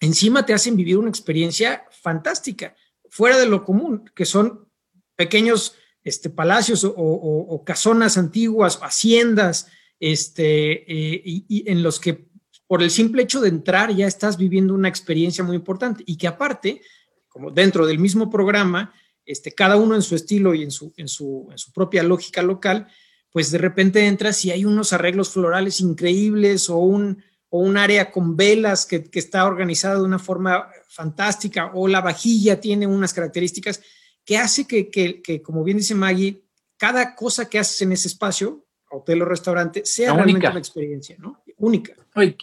[0.01, 2.75] encima te hacen vivir una experiencia fantástica,
[3.09, 4.69] fuera de lo común, que son
[5.17, 12.29] pequeños este, palacios o, casonas antiguas, haciendas, este, eh, y, en los que
[12.67, 16.27] por el simple hecho de entrar ya estás viviendo una experiencia muy importante y que
[16.27, 16.83] aparte,
[17.29, 18.93] como dentro del mismo programa,
[19.26, 22.42] este, cada uno en su estilo y en su, en su, en su propia lógica
[22.42, 22.88] local,
[23.30, 28.10] pues de repente entras y hay unos arreglos florales increíbles o un, o un área
[28.10, 33.12] con velas que, que está organizada de una forma fantástica o la vajilla tiene unas
[33.12, 33.80] características
[34.24, 36.42] que hace que, como bien dice Maggie,
[36.76, 41.42] cada cosa que haces en ese espacio, hotel o restaurante, sea realmente una experiencia, ¿no?
[41.58, 41.94] Única.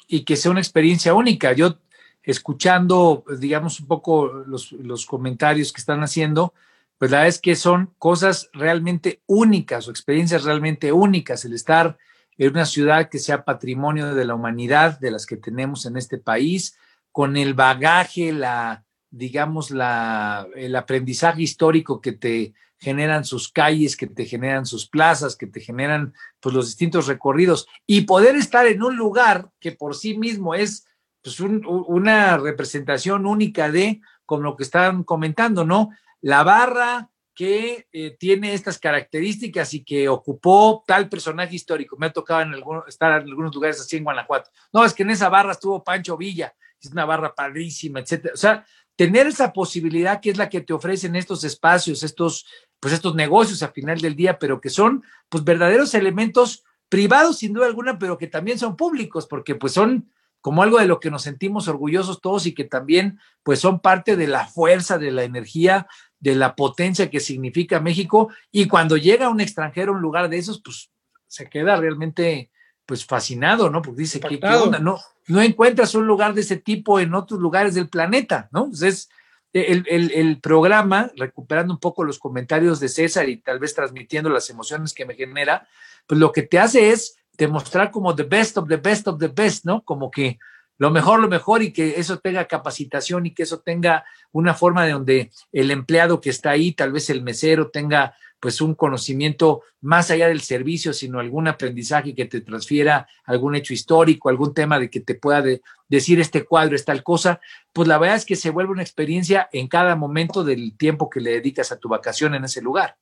[0.07, 1.53] Y, que sea una experiencia única.
[1.53, 1.79] Yo,
[2.23, 6.53] escuchando, digamos, un poco los, comentarios que están haciendo,
[7.01, 11.97] pues la verdad es que son cosas realmente únicas o experiencias realmente únicas, el estar
[12.37, 16.19] en una ciudad que sea patrimonio de la humanidad, de las que tenemos en este
[16.19, 16.77] país,
[17.11, 24.05] con el bagaje, la, digamos, la, el aprendizaje histórico que te generan sus calles, que
[24.05, 28.83] te generan sus plazas, que te generan pues los distintos recorridos y poder estar en
[28.83, 30.85] un lugar que por sí mismo es
[31.23, 35.89] pues, una representación única de, como lo que están comentando, ¿no?
[36.21, 41.97] La barra que eh, tiene estas características y que ocupó tal personaje histórico.
[41.97, 42.53] Me ha tocado en
[42.87, 44.51] estar en algunos lugares así en Guanajuato.
[44.73, 48.33] No, es que en esa barra estuvo Pancho Villa, es una barra padrísima, etcétera.
[48.33, 52.45] O sea, tener esa posibilidad que es la que te ofrecen estos espacios, estos,
[52.79, 57.53] pues estos negocios a final del día, pero que son pues verdaderos elementos privados sin
[57.53, 61.11] duda alguna, pero que también son públicos, porque pues son como algo de lo que
[61.11, 65.23] nos sentimos orgullosos todos y que también pues son parte de la fuerza, de la
[65.23, 65.87] energía,
[66.21, 70.37] de la potencia que significa México y cuando llega un extranjero a un lugar de
[70.37, 70.91] esos, pues
[71.27, 72.51] se queda realmente
[72.85, 73.81] pues fascinado, ¿no?
[73.81, 74.79] Porque dice, ¿qué, onda?
[74.79, 78.65] No, no encuentras un lugar de ese tipo en otros lugares del planeta, ¿no?
[78.65, 79.09] Entonces,
[79.53, 84.29] el, el, el, programa, recuperando un poco los comentarios de César y tal vez transmitiendo
[84.29, 85.67] las emociones que me genera,
[86.05, 89.27] pues lo que te hace es demostrar como the best of the best of the
[89.27, 89.83] best, ¿no?
[89.83, 90.37] Como que
[90.77, 94.85] lo mejor, lo mejor y que eso tenga capacitación y que eso tenga una forma
[94.85, 99.61] de donde el empleado que está ahí, tal vez el mesero, tenga pues un conocimiento
[99.81, 104.79] más allá del servicio, sino algún aprendizaje que te transfiera algún hecho histórico, algún tema
[104.79, 105.43] de que te pueda
[105.87, 107.39] decir este cuadro es tal cosa,
[107.71, 111.21] pues la verdad es que se vuelve una experiencia en cada momento del tiempo que
[111.21, 112.97] le dedicas a tu vacación en ese lugar.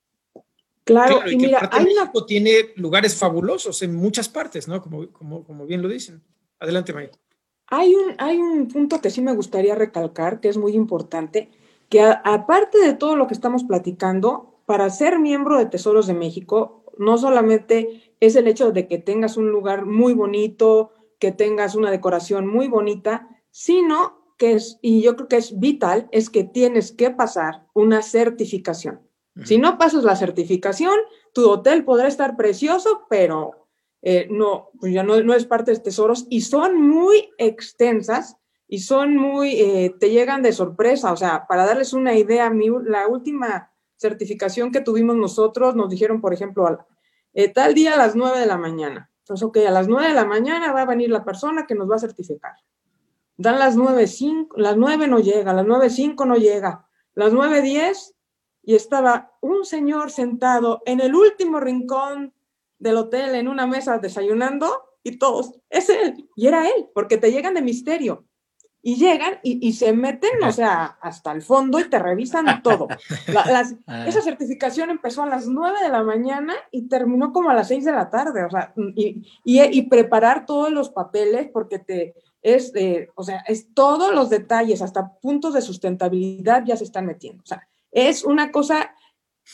[0.83, 1.85] Claro, y, mira, hay
[2.27, 4.81] tiene lugares fabulosos en muchas partes, ¿no?
[4.81, 6.21] Como, como, como bien lo dicen.
[6.59, 7.11] Adelante, Maya.
[7.69, 11.49] Hay un, hay un punto que sí me gustaría recalcar, que es muy importante,
[11.89, 16.83] que aparte de todo lo que estamos platicando, para ser miembro de Tesoros de México,
[16.97, 21.91] no solamente es el hecho de que tengas un lugar muy bonito, que tengas una
[21.91, 26.91] decoración muy bonita, sino que es, y yo creo que es vital, es que tienes
[26.91, 29.01] que pasar una certificación.
[29.43, 30.95] Si no pasas la certificación,
[31.33, 33.68] tu hotel podrá estar precioso, pero
[34.01, 38.79] eh, no, pues ya no, no, es parte de tesoros y son muy extensas y
[38.79, 41.11] son muy, eh, te llegan de sorpresa.
[41.11, 46.21] O sea, para darles una idea, mi, la última certificación que tuvimos nosotros nos dijeron,
[46.21, 46.85] por ejemplo,
[47.33, 49.11] eh, tal día a las 9 de la mañana.
[49.19, 51.89] Entonces, ok, a las 9 de la mañana va a venir la persona que nos
[51.89, 52.53] va a certificar.
[53.37, 58.15] Dan las 9.05, las 9 no llega, las 9.05 no llega, las 9.10
[58.63, 62.33] y estaba un señor sentado en el último rincón
[62.79, 67.31] del hotel en una mesa desayunando y todos, es él, y era él, porque te
[67.31, 68.25] llegan de misterio.
[68.81, 72.87] Y llegan y, se meten, o sea, hasta el fondo y te revisan todo.
[73.87, 74.07] Ah.
[74.07, 77.83] esa certificación empezó a las 9 de la mañana y terminó como a las 6
[77.83, 82.71] de la tarde, o sea, y, y, preparar todos los papeles porque te, es,
[83.15, 87.43] o sea, es todos los detalles, hasta puntos de sustentabilidad ya se están metiendo.
[87.43, 88.95] O sea, es una cosa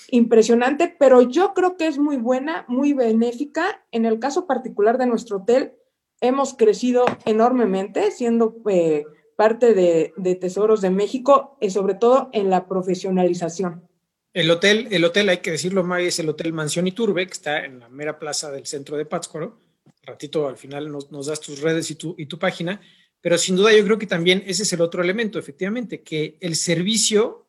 [0.09, 3.85] impresionante, pero yo creo que es muy buena, muy benéfica.
[3.91, 5.73] En el caso particular de nuestro hotel,
[6.21, 9.05] hemos crecido enormemente, siendo eh,
[9.35, 13.87] parte de, Tesoros de México y sobre todo en la profesionalización.
[14.33, 17.63] El hotel, el hotel, hay que decirlo, Maggie, es el Hotel Mansión Iturbe, que está
[17.63, 19.61] en la mera plaza del centro de Pátzcuaro.
[20.03, 22.81] ratito al final nos, nos das tus redes y tu, y tu página,
[23.21, 26.55] pero sin duda yo creo que también ese es el otro elemento, efectivamente, que el
[26.55, 27.44] servicio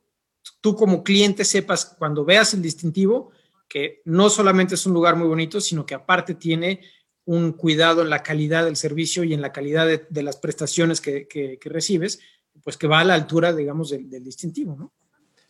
[0.61, 3.31] tú como cliente sepas cuando veas el distintivo
[3.69, 6.81] que no solamente es un lugar muy bonito, sino que aparte tiene
[7.25, 11.59] un cuidado en la calidad del servicio y en la calidad de, las prestaciones que,
[11.65, 12.21] recibes,
[12.63, 14.93] pues que va a la altura, digamos, del, distintivo, ¿no?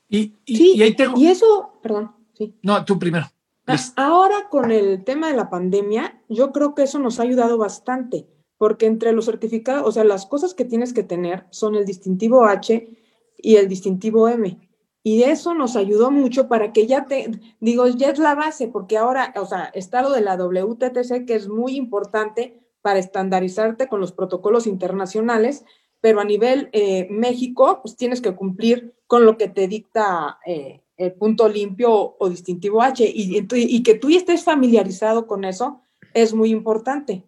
[0.09, 0.82] Y, y,
[1.16, 2.54] y eso, perdón, sí.
[2.62, 3.26] No, tú primero.
[3.66, 7.59] Ah, ahora con el tema de la pandemia, yo creo que eso nos ha ayudado
[7.59, 11.85] bastante, porque entre los certificados, o sea, las cosas que tienes que tener son el
[11.85, 12.88] distintivo H
[13.37, 14.65] y el distintivo M.
[15.07, 18.97] Y eso nos ayudó mucho para que ya te, digo, ya es la base, porque
[18.97, 24.01] ahora, o sea, está lo de la WTTC, que es muy importante para estandarizarte con
[24.01, 25.64] los protocolos internacionales,
[26.01, 30.83] pero a nivel eh, México, pues tienes que cumplir con lo que te dicta eh,
[30.97, 35.83] el punto limpio o, distintivo H, y, y, que tú estés familiarizado con eso
[36.14, 37.23] es muy importante.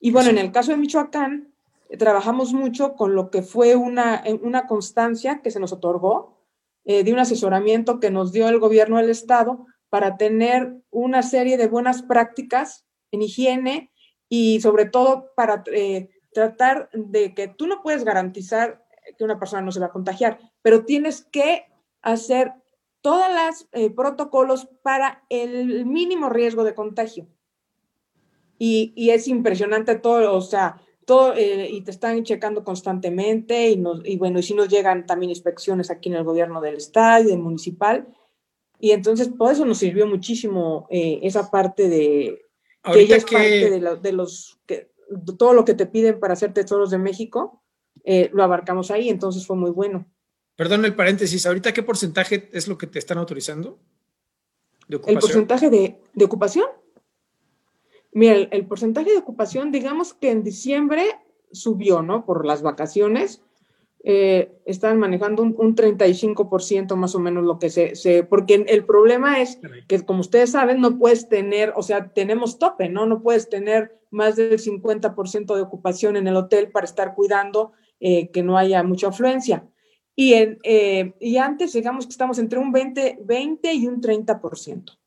[0.00, 1.54] Y bueno, en el caso de Michoacán,
[1.96, 6.41] trabajamos mucho con lo que fue una, una constancia que se nos otorgó,
[6.84, 11.56] eh, de un asesoramiento que nos dio el gobierno del estado para tener una serie
[11.56, 13.92] de buenas prácticas en higiene
[14.28, 18.84] y sobre todo para eh, tratar de que tú no puedes garantizar
[19.18, 21.66] que una persona no se va a contagiar, pero tienes que
[22.00, 22.52] hacer
[23.00, 27.28] todos los eh, protocolos para el mínimo riesgo de contagio.
[28.58, 33.76] Y, y, es impresionante todo, o sea, todo, eh, y te están checando constantemente, y,
[33.76, 37.24] nos, y bueno, y si nos llegan también inspecciones aquí en el gobierno del estado
[37.24, 38.06] y del municipal,
[38.78, 42.46] y entonces por eso nos sirvió muchísimo eh, esa parte de,
[42.92, 44.90] que ya es parte de, de los, que,
[45.38, 47.62] todo lo que te piden para hacer tesoros de México,
[48.32, 50.06] lo abarcamos ahí, entonces fue muy bueno.
[50.56, 53.78] Perdón el paréntesis, ¿ahorita qué porcentaje es lo que te están autorizando?
[54.88, 55.16] De ocupación?
[55.16, 56.66] ¿El porcentaje de, de ocupación?
[58.12, 61.04] Mira, el, porcentaje de ocupación, digamos que en diciembre
[61.50, 62.24] subió, ¿no?
[62.26, 63.42] Por las vacaciones.
[64.04, 68.84] Eh, están manejando un, un, 35% más o menos lo que se, se, porque el
[68.84, 73.06] problema es que como ustedes saben, no puedes tener, o sea, tenemos tope, ¿no?
[73.06, 78.30] No puedes tener más del 50% de ocupación en el hotel para estar cuidando eh,
[78.30, 79.68] que no haya mucha afluencia.
[80.16, 84.98] Y, en, eh, y antes, digamos que estamos entre un 20, 20 y un 30%.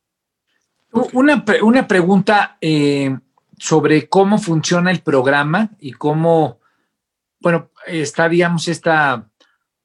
[1.14, 3.18] Una, una pregunta eh,
[3.58, 6.62] sobre cómo funciona el programa y cómo,
[7.42, 9.30] bueno, está, digamos, esta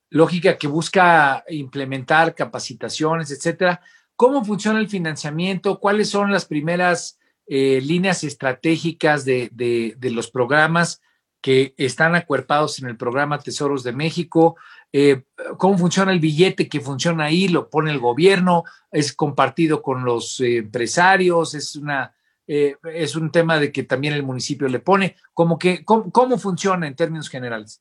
[0.09, 3.81] lógica que busca implementar capacitaciones, etcétera.
[4.15, 5.81] ¿Cómo funciona el financiamiento?
[5.81, 7.19] ¿Cuáles son las primeras
[7.49, 11.01] eh, líneas estratégicas de, de, de, los programas
[11.41, 14.57] que están acuerpados en el programa Tesoros de México?
[14.93, 15.23] Eh,
[15.57, 20.41] cómo funciona el billete que funciona ahí, lo pone el gobierno, es compartido con los
[20.41, 22.13] eh, empresarios, es una
[22.49, 26.89] eh, es un tema de que también el municipio le pone, como que cómo, funciona
[26.89, 27.81] en términos generales.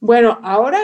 [0.00, 0.80] Bueno, ahora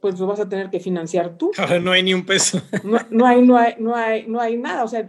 [0.00, 1.50] pues lo vas a tener que financiar tú.
[1.58, 2.62] Ahora no hay ni un peso.
[3.10, 5.04] No, hay, no hay, no hay, no hay nada, o sea,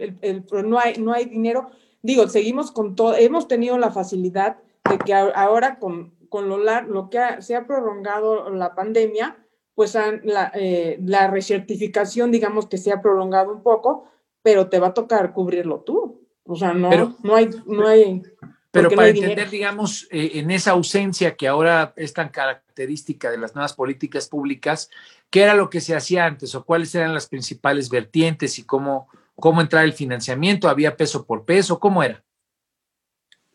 [0.64, 1.70] no hay, no hay dinero.
[2.02, 7.10] Digo, seguimos con todo, hemos tenido la facilidad de que ahora con, con lo, lo
[7.10, 9.36] que se ha prolongado la pandemia,
[9.74, 14.08] pues la, eh, la recertificación, digamos que se ha prolongado un poco,
[14.42, 16.26] pero te va a tocar cubrirlo tú.
[16.44, 18.22] O sea, no, no hay, no hay.
[18.70, 23.54] Pero para entender, digamos, eh, en esa ausencia que ahora es tan característica de las
[23.54, 24.90] nuevas políticas públicas,
[25.28, 29.08] ¿qué era lo que se hacía antes o cuáles eran las principales vertientes y cómo,
[29.34, 30.68] cómo entrar el financiamiento?
[30.68, 31.80] ¿Había peso por peso?
[31.80, 32.22] ¿Cómo era?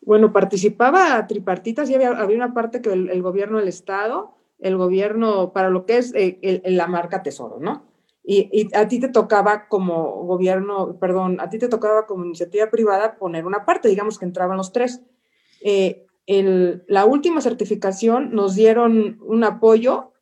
[0.06, 4.76] Bueno, participaba tripartitas y había, había una parte que el, el gobierno del Estado, el
[4.76, 7.84] gobierno para lo que es eh, la marca Tesoro, ¿no?
[8.28, 13.18] Y, a ti te tocaba como gobierno, perdón, a ti te tocaba como iniciativa privada
[13.18, 15.00] poner una parte, digamos que entraban los tres.
[15.60, 20.12] Eh, la última certificación nos dieron un apoyo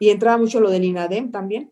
[0.00, 1.70] y entraba mucho lo del INADEM también.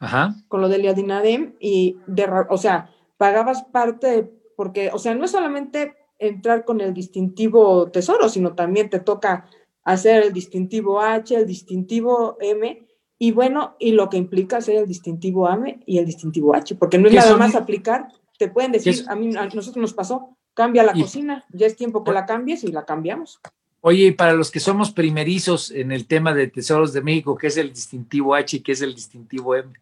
[0.00, 0.34] Ajá.
[0.48, 5.30] Con lo del INADEM y, de, o sea, pagabas parte, porque, o sea, no es
[5.30, 9.46] solamente entrar con el distintivo tesoro, sino también te toca
[9.84, 12.86] hacer el distintivo H, el distintivo M,
[13.18, 16.98] y bueno, y lo que implica hacer el distintivo M y el distintivo H, porque
[16.98, 18.08] no es nada más aplicar,
[18.38, 22.04] te pueden decir, a mí, a nosotros nos pasó, cambia la cocina, ya es tiempo
[22.04, 23.40] que la cambies y la cambiamos.
[23.80, 27.48] Oye, y para los que somos primerizos en el tema de Tesoros de México, ¿qué
[27.48, 29.72] es el distintivo H y qué es el distintivo M?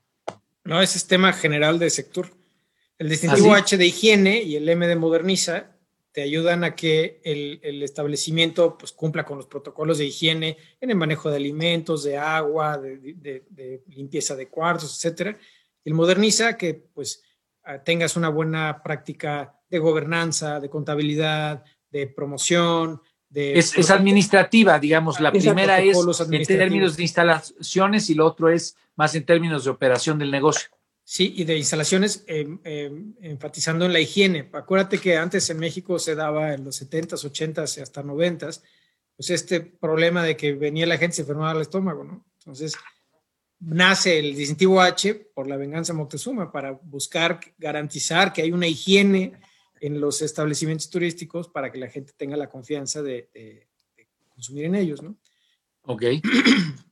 [0.65, 2.31] No, ese es tema general de sector.
[2.99, 5.71] El distintivo ¿Ah, H de higiene y el M de moderniza
[6.13, 10.97] te ayudan a que el, establecimiento pues, cumpla con los protocolos de higiene en el
[10.97, 15.39] manejo de alimentos, de agua, de, limpieza de cuartos, etcétera.
[15.85, 17.23] El moderniza que pues
[17.65, 23.59] ah, tengas una buena práctica de gobernanza, de contabilidad, de promoción, de...
[23.59, 25.21] Es, administrativa, digamos.
[25.21, 29.71] La primera es en términos de instalaciones y lo otro es más en términos de
[29.71, 30.69] operación del negocio.
[31.13, 34.49] Sí, y de instalaciones, em, em, enfatizando en la higiene.
[34.53, 38.63] Acuérdate que antes en México se daba en los 70s, 80s y hasta 90s,
[39.17, 42.25] pues este problema de que venía la gente y se enfermaba el estómago, ¿no?
[42.39, 42.77] Entonces,
[43.59, 49.33] nace el distintivo H por la venganza Moctezuma para buscar garantizar que hay una higiene
[49.81, 53.67] en los establecimientos turísticos para que la gente tenga la confianza de, de
[54.29, 55.19] consumir en ellos, ¿no?
[55.83, 56.05] Ok.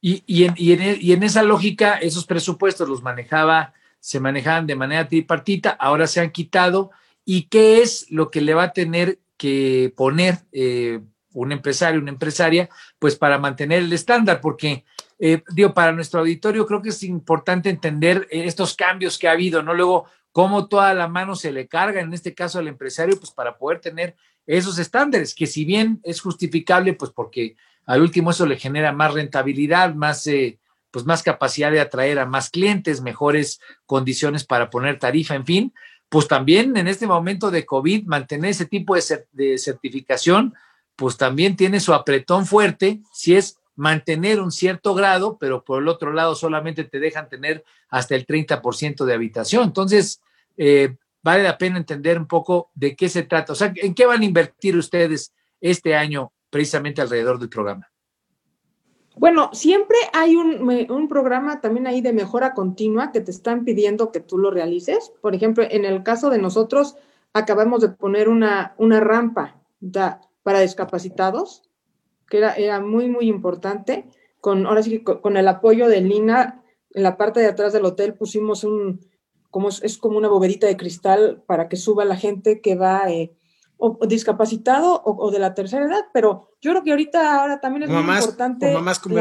[0.00, 6.20] Y, en, esa lógica, esos presupuestos los manejaba, se manejaban de manera tripartita, ahora se
[6.20, 6.90] han quitado.
[7.24, 11.00] ¿Y qué es lo que le va a tener que poner eh,
[11.32, 12.68] un empresario, una empresaria,
[12.98, 14.40] pues para mantener el estándar?
[14.40, 14.84] Porque,
[15.18, 19.62] eh, digo, para nuestro auditorio creo que es importante entender estos cambios que ha habido,
[19.62, 19.74] ¿no?
[19.74, 23.56] Luego, cómo toda la mano se le carga, en este caso al empresario, pues para
[23.56, 24.16] poder tener
[24.46, 27.56] esos estándares, que si bien es justificable, pues porque
[27.86, 30.58] al último eso le genera más rentabilidad, más, eh,
[30.90, 35.74] pues más capacidad de atraer a más clientes, mejores condiciones para poner tarifa, en fin,
[36.08, 40.54] pues también en este momento de COVID, mantener ese tipo de, certificación,
[40.96, 45.88] pues también tiene su apretón fuerte si es mantener un cierto grado, pero por el
[45.88, 49.64] otro lado solamente te dejan tener hasta el 30% de habitación.
[49.64, 50.22] Entonces,
[50.56, 53.52] eh, vale la pena entender un poco de qué se trata.
[53.52, 57.86] O sea, ¿en qué van a invertir ustedes este año precisamente alrededor del programa?
[59.14, 64.20] Bueno, siempre hay un, programa también ahí de mejora continua que te están pidiendo que
[64.20, 65.12] tú lo realices.
[65.20, 66.96] Por ejemplo, en el caso de nosotros,
[67.34, 69.60] acabamos de poner una, una rampa
[70.42, 71.62] para discapacitados,
[72.26, 74.06] que era, era, muy, muy importante.
[74.40, 76.62] Con, ahora sí, con, con el apoyo de Lina,
[76.94, 79.00] en la parte de atrás del hotel pusimos un,
[79.50, 83.36] como es, como una bovedita de cristal para que suba la gente que va eh,
[83.78, 87.90] o, discapacitado o, de la tercera edad, pero yo creo que ahorita ahora también es
[87.90, 89.12] muy importante mamás con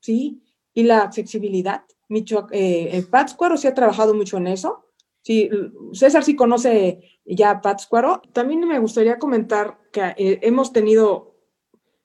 [0.00, 0.42] sí,
[0.74, 1.84] y la accesibilidad.
[2.08, 4.86] Micho, eh, en Pátzcuaro sí ha trabajado mucho en eso.
[5.22, 5.50] Sí,
[5.92, 8.22] César sí conoce ya Pátzcuaro.
[8.32, 11.30] También me gustaría comentar que eh, hemos tenido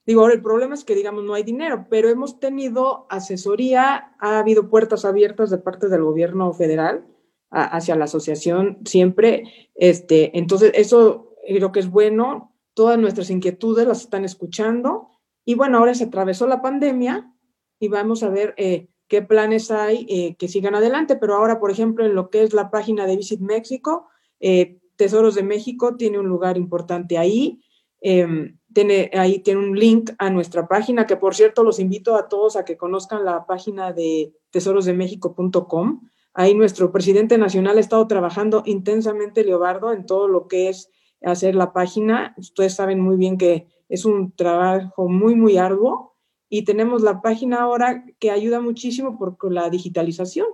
[0.05, 4.37] Digo, ahora el problema es que, digamos, no hay dinero, pero hemos tenido asesoría, ha
[4.37, 7.07] habido puertas abiertas de parte del gobierno federal
[7.55, 9.69] hacia la asociación siempre.
[9.75, 12.53] Este, entonces, eso creo que es bueno.
[12.73, 15.09] Todas nuestras inquietudes las están escuchando.
[15.45, 17.31] Y bueno, ahora se atravesó la pandemia
[17.79, 21.15] y vamos a ver eh, qué planes hay eh, que sigan adelante.
[21.15, 24.07] Pero ahora, por ejemplo, en lo que es la página de Visit México,
[24.39, 27.61] eh, Tesoros de México tiene un lugar importante ahí.
[28.01, 32.27] Em, tiene, ahí tiene un link a nuestra página, que por cierto los invito a
[32.27, 36.01] todos a que conozcan la página de tesorosdemexico.com.
[36.37, 40.91] Ahí nuestro presidente nacional ha estado trabajando intensamente, Leobardo, en todo lo que es
[41.23, 42.35] hacer la página.
[42.37, 46.17] Ustedes saben muy bien que es un trabajo muy, muy arduo
[46.49, 50.47] y tenemos la página ahora que ayuda muchísimo por la digitalización.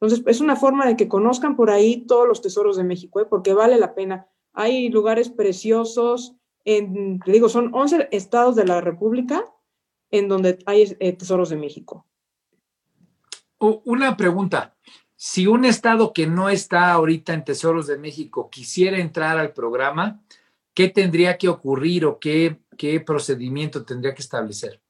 [0.00, 3.26] Entonces, es una forma de que conozcan por ahí todos los tesoros de México, ¿eh?
[3.28, 4.28] porque vale la pena.
[4.54, 9.44] Hay lugares preciosos, en, te digo, son 11 estados de la República
[10.10, 12.06] en donde hay eh, tesoros de México.
[13.58, 14.76] Una pregunta.
[15.20, 20.22] Si un estado que no está ahorita en Tesoros de México quisiera entrar al programa,
[20.74, 24.80] ¿qué tendría que ocurrir o qué, qué procedimiento tendría que establecer?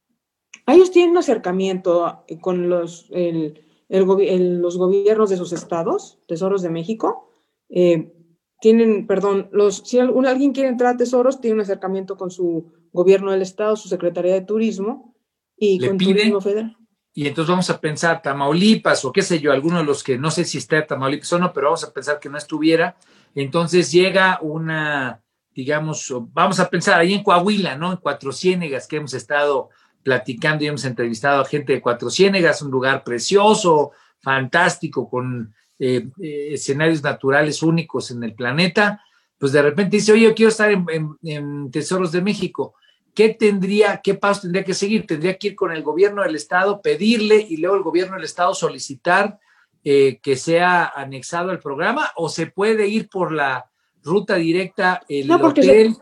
[0.67, 3.59] Ellos tienen un acercamiento con los, el,
[3.89, 7.31] los gobiernos de sus estados, Tesoros de México.
[7.67, 8.13] Eh,
[8.61, 13.31] tienen, perdón, los, si alguien quiere entrar a Tesoros, tiene un acercamiento con su gobierno
[13.31, 15.15] del Estado, su Secretaría de Turismo
[15.57, 16.78] y con Turismo Federal.
[17.13, 20.31] Y entonces vamos a pensar Tamaulipas o qué sé yo, alguno de los que no
[20.31, 22.95] sé si está Tamaulipas o no, pero vamos a pensar que no estuviera.
[23.35, 25.21] Entonces llega una,
[25.53, 27.91] digamos, vamos a pensar ahí en Coahuila, ¿no?
[27.91, 29.69] En Cuatro Ciénegas, que hemos estado
[30.03, 33.91] platicando y hemos entrevistado a gente de Cuatro Ciénegas, un lugar precioso,
[34.21, 39.01] fantástico, con eh, eh, escenarios naturales únicos en el planeta,
[39.37, 42.75] pues de repente dice, oye, yo quiero estar en, Tesoros de México.
[43.13, 45.05] ¿Qué tendría, qué paso tendría que seguir?
[45.05, 48.53] ¿Tendría que ir con el gobierno del Estado, pedirle y luego el gobierno del Estado
[48.53, 49.39] solicitar
[49.83, 52.11] eh, que sea anexado al programa?
[52.15, 53.69] ¿O se puede ir por la
[54.03, 55.95] ruta directa el no, porque Se,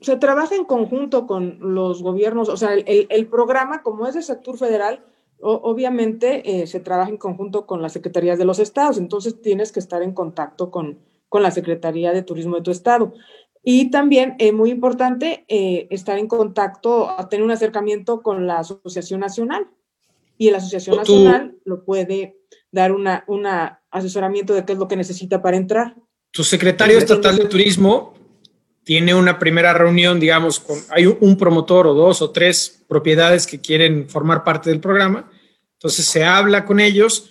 [0.00, 4.22] se, trabaja en conjunto con los gobiernos, o sea, el, el programa, como es de
[4.22, 5.04] sector federal,
[5.40, 9.80] obviamente eh, se trabaja en conjunto con las secretarías de los estados, entonces tienes que
[9.80, 10.98] estar en contacto con,
[11.28, 13.14] con la Secretaría de Turismo de tu estado.
[13.62, 19.20] Y también es muy importante eh, estar en contacto, tener un acercamiento con la Asociación
[19.20, 19.68] Nacional.
[20.36, 22.36] Y la Asociación Nacional lo puede
[22.70, 25.96] dar una, una asesoramiento de qué es lo que necesita para entrar.
[26.30, 28.14] Tu secretario estatal de Turismo
[28.84, 33.60] tiene una primera reunión, digamos, con, hay un promotor o dos o tres propiedades que
[33.60, 35.30] quieren formar parte del programa.
[35.74, 37.30] Entonces se habla con ellos,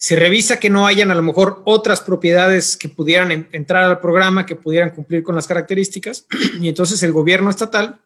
[0.00, 4.46] se revisa que no hayan a lo mejor otras propiedades que pudieran entrar al programa,
[4.46, 6.24] que pudieran cumplir con las características,
[6.60, 8.00] y entonces el gobierno estatal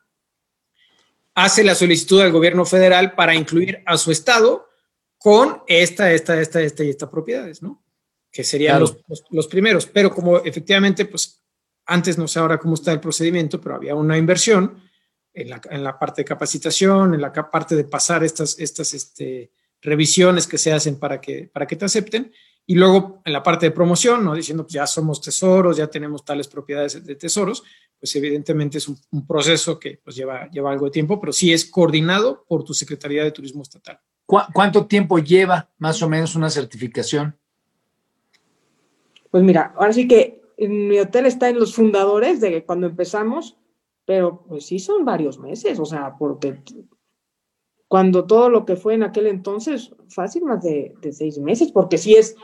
[1.34, 4.68] hace la solicitud al gobierno federal para incluir a su estado
[5.18, 7.84] con esta, esta, esta, esta y estas propiedades, ¿no?
[8.30, 8.97] Que serían los,
[9.30, 9.86] los, primeros.
[9.86, 11.43] Pero como efectivamente, pues
[11.84, 14.82] antes no sé ahora cómo está el procedimiento, pero había una inversión
[15.34, 19.53] en la, en la parte de capacitación, en la parte de pasar estas, estas este,
[19.83, 22.33] revisiones que se hacen para que, para que te acepten.
[22.64, 24.35] Y luego en la parte de promoción, ¿no?
[24.35, 27.64] diciendo, pues ya somos tesoros, ya tenemos tales propiedades de tesoros,
[27.99, 31.64] pues evidentemente es un, proceso que pues lleva, lleva algo de tiempo, pero sí es
[31.64, 34.01] coordinado por tu Secretaría de Turismo Estatal.
[34.24, 37.37] ¿Cuánto tiempo lleva más o menos una certificación?
[39.30, 43.57] Pues mira, ahora sí que mi hotel está en los fundadores de cuando empezamos,
[44.05, 46.62] pero pues sí son varios meses, o sea, porque
[47.93, 52.14] cuando todo lo que fue en aquel entonces, fácil más de, seis meses, porque si
[52.14, 52.36] es,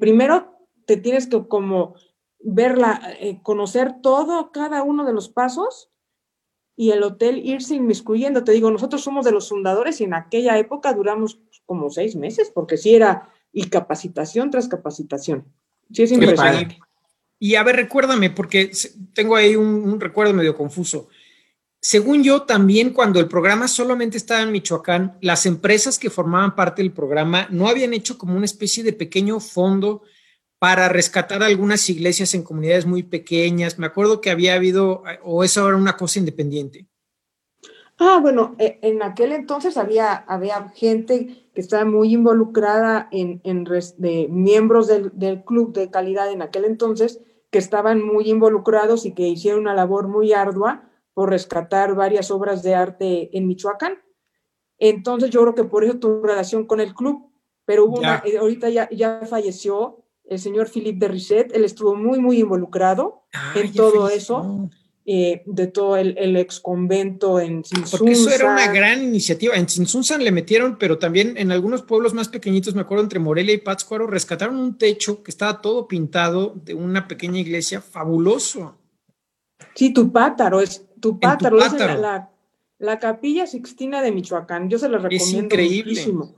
[0.00, 1.94] primero te tienes que como
[2.40, 5.92] verla, eh, conocer todo, cada uno de los pasos,
[6.74, 8.42] y el hotel irse inmiscuyendo.
[8.42, 12.50] Te digo, nosotros somos de los fundadores y en aquella época duramos como seis meses,
[12.52, 15.44] porque sí era y capacitación tras capacitación.
[15.92, 16.76] Sí, es impresionante.
[17.38, 18.72] Y a ver, recuérdame, porque
[19.12, 21.06] tengo ahí un, recuerdo medio confuso.
[21.80, 26.82] Según yo, también cuando el programa solamente estaba en Michoacán, las empresas que formaban parte
[26.82, 30.02] del programa no habían hecho como una especie de pequeño fondo
[30.58, 33.78] para rescatar algunas iglesias en comunidades muy pequeñas.
[33.78, 36.88] Me acuerdo que había habido, o eso era una cosa independiente.
[38.00, 44.26] Ah, bueno, e, en aquel entonces había, había gente que estaba muy involucrada en, de
[44.30, 47.20] miembros del, del, club de calidad en aquel entonces,
[47.50, 50.87] que estaban muy involucrados y que hicieron una labor muy ardua
[51.18, 53.98] por rescatar varias obras de arte en Michoacán.
[54.78, 57.32] Entonces yo creo que por eso tu relación con el club,
[57.64, 61.96] pero hubo una, eh, ahorita ya, ya falleció el señor Philippe de Risset, él estuvo
[61.96, 63.24] muy, muy involucrado
[63.56, 64.70] en todo eso.
[65.10, 67.98] Eh, de todo el, ex convento en Sinsunzan.
[67.98, 69.56] Porque eso era una gran iniciativa.
[69.56, 73.54] En Sinsunzan le metieron, pero también en algunos pueblos más pequeñitos, me acuerdo, entre Morelia
[73.54, 78.76] y Pátzcuaro, rescataron un techo que estaba todo pintado de una pequeña iglesia fabuloso.
[79.74, 81.72] Sí, tu pátaro es tu pátaro, Es
[82.78, 84.68] la, capilla Sixtina de Michoacán.
[84.68, 85.24] Yo se la recomiendo.
[85.24, 85.92] Es increíble.
[85.92, 86.34] Muchísimo.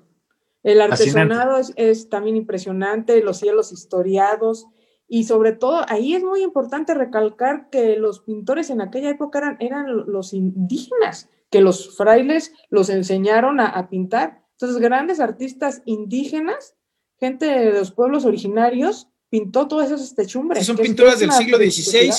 [0.63, 4.67] El artesanado es, es, también impresionante, los cielos historiados.
[5.13, 9.57] Y sobre todo, ahí es muy importante recalcar que los pintores en aquella época eran,
[9.59, 14.45] eran los indígenas, que los frailes los enseñaron a, pintar.
[14.53, 16.77] Entonces, grandes artistas indígenas,
[17.19, 20.65] gente de los pueblos originarios, pintó todas esas techumbres.
[20.65, 22.13] son pinturas del siglo XVI.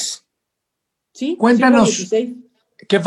[1.14, 2.10] Sí, cuéntanos.
[2.88, 3.00] Que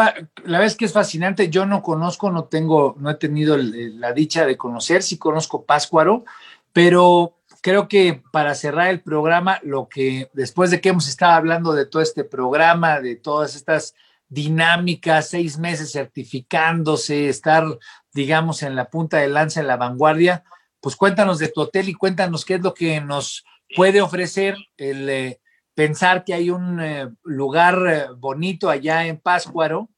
[0.44, 4.46] la vez que es fascinante, yo no conozco, no tengo, no he tenido la dicha
[4.46, 6.24] de conocer, sí conozco Páscuaro,
[6.72, 11.72] pero creo que para cerrar el programa, lo que después de que hemos estado hablando
[11.72, 13.94] de todo este programa, de todas estas
[14.28, 17.64] dinámicas, seis meses certificándose, estar,
[18.12, 20.44] digamos, en la punta de lanza, en la vanguardia,
[20.80, 23.44] pues cuéntanos de tu hotel y cuéntanos qué es lo que nos
[23.74, 25.40] puede ofrecer el eh,
[25.74, 29.90] pensar que hay un eh, lugar eh, bonito allá en Páscuaro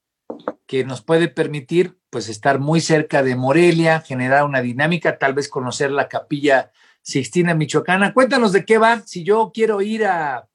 [0.66, 5.48] que nos puede permitir pues estar muy cerca de Morelia, generar una dinámica, tal vez
[5.48, 6.72] conocer la capilla
[7.02, 8.12] Sixtina Michoacana.
[8.12, 9.02] Cuéntanos de qué va.
[9.06, 10.48] Si yo quiero ir a,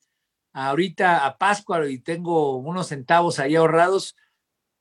[0.54, 4.16] ahorita a Pascua y tengo unos centavos ahí ahorrados,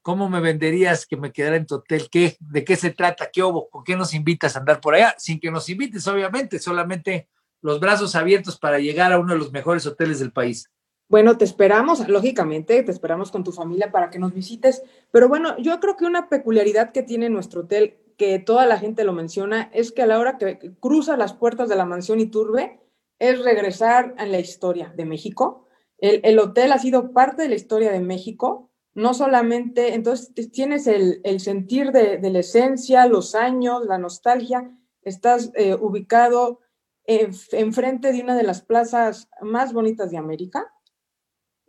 [0.02, 2.08] ¿cómo me venderías que me quedara en tu hotel?
[2.10, 3.30] ¿Qué, ¿De qué se trata?
[3.32, 3.68] ¿Qué hubo?
[3.68, 5.14] ¿Con qué nos invitas a andar por allá?
[5.18, 7.28] Sin que nos invites, obviamente, solamente
[7.62, 10.70] los brazos abiertos para llegar a uno de los mejores hoteles del país.
[11.08, 14.82] Bueno, te esperamos, lógicamente, te esperamos con tu familia para que nos visites.
[15.10, 19.02] Pero bueno, yo creo que una peculiaridad que tiene nuestro hotel que toda la gente
[19.02, 22.78] lo menciona, es que a la hora que cruza las puertas de la mansión Iturbe,
[23.18, 25.66] es regresar a la historia de México.
[25.98, 31.40] El, hotel ha sido parte de la historia de México, no solamente, entonces tienes el,
[31.40, 34.70] sentir de, la esencia, los años, la nostalgia,
[35.02, 36.60] estás eh, ubicado
[37.04, 40.72] enfrente de una de las plazas más bonitas de América,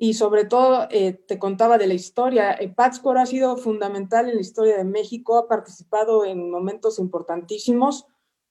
[0.03, 2.53] y sobre todo eh, te contaba de la historia.
[2.53, 8.07] Eh, Pátzcuaro ha sido fundamental en la historia de México, ha participado en momentos importantísimos.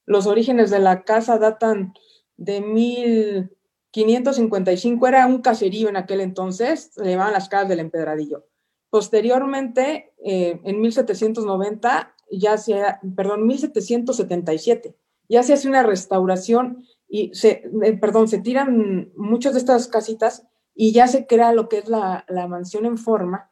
[0.06, 1.92] Los orígenes de la casa datan
[2.36, 8.46] de 1555, era un caserío en aquel entonces, se llamaban las casas del empedradillo.
[8.88, 12.80] Posteriormente, eh, en 1790, ya se,
[13.16, 14.94] perdón, 1777,
[15.30, 17.62] ya se hace una restauración y se,
[18.00, 22.24] perdón, se tiran muchas de estas casitas y ya se crea lo que es la,
[22.48, 23.50] mansión en forma.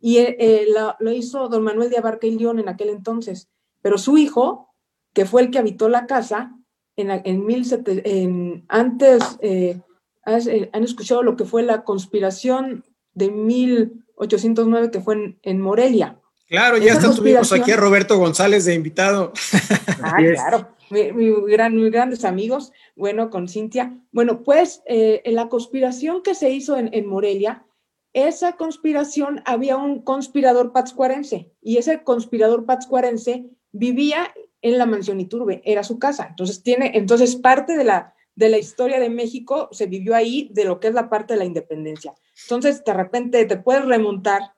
[0.00, 0.66] Y eh, eh,
[0.98, 3.48] lo, hizo don Manuel de Abarca y León en aquel entonces.
[3.80, 4.74] Pero su hijo,
[5.14, 6.56] que fue el que habitó la casa,
[6.96, 9.80] en, en, mil en antes eh,
[10.24, 16.20] han escuchado lo que fue la conspiración de 1809 que fue en, Morelia.
[16.48, 19.32] Claro, ya está tuvimos aquí a Roberto González de invitado.
[20.02, 23.98] Ah, claro mi, gran, mis grandes amigos, bueno, con Cintia.
[24.12, 27.66] Bueno, pues eh, en la conspiración que se hizo en, en, Morelia,
[28.12, 34.32] esa conspiración había un conspirador patzcuarense y ese conspirador patzcuarense vivía
[34.62, 36.28] en la mansión Iturbe, era su casa.
[36.30, 40.64] Entonces, tiene, entonces parte de la, de la historia de México se vivió ahí, de
[40.64, 42.14] lo que es la parte de la independencia.
[42.44, 44.54] Entonces, de repente te puedes remontar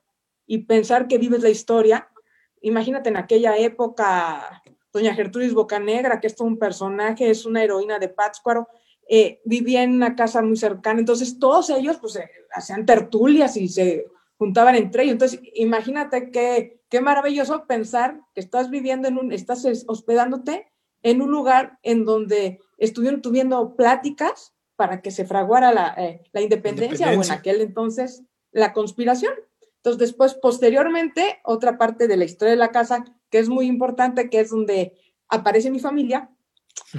[0.47, 2.09] y pensar que vives la historia.
[2.61, 4.62] Imagínate en aquella época,
[4.97, 8.68] doña Gertrudis Bocanegra, que es todo un personaje, es una heroína de Pátzcuaro,
[9.09, 13.68] eh, vivía en una casa muy cercana, entonces todos ellos pues eh, hacían tertulias y
[13.68, 14.07] se
[14.38, 19.66] juntaban entre ellos, entonces imagínate qué, qué maravilloso pensar que estás viviendo en un, estás
[19.86, 20.66] hospedándote
[21.03, 26.40] en un lugar en donde estuvieron tuviendo pláticas para que se fraguara la, eh, la
[26.40, 29.32] independencia, o en aquel entonces la conspiración.
[29.76, 34.31] Entonces, después, posteriormente, otra parte de la historia de la casa, que es muy importante,
[34.31, 34.99] que es donde
[35.29, 36.31] aparece mi familia,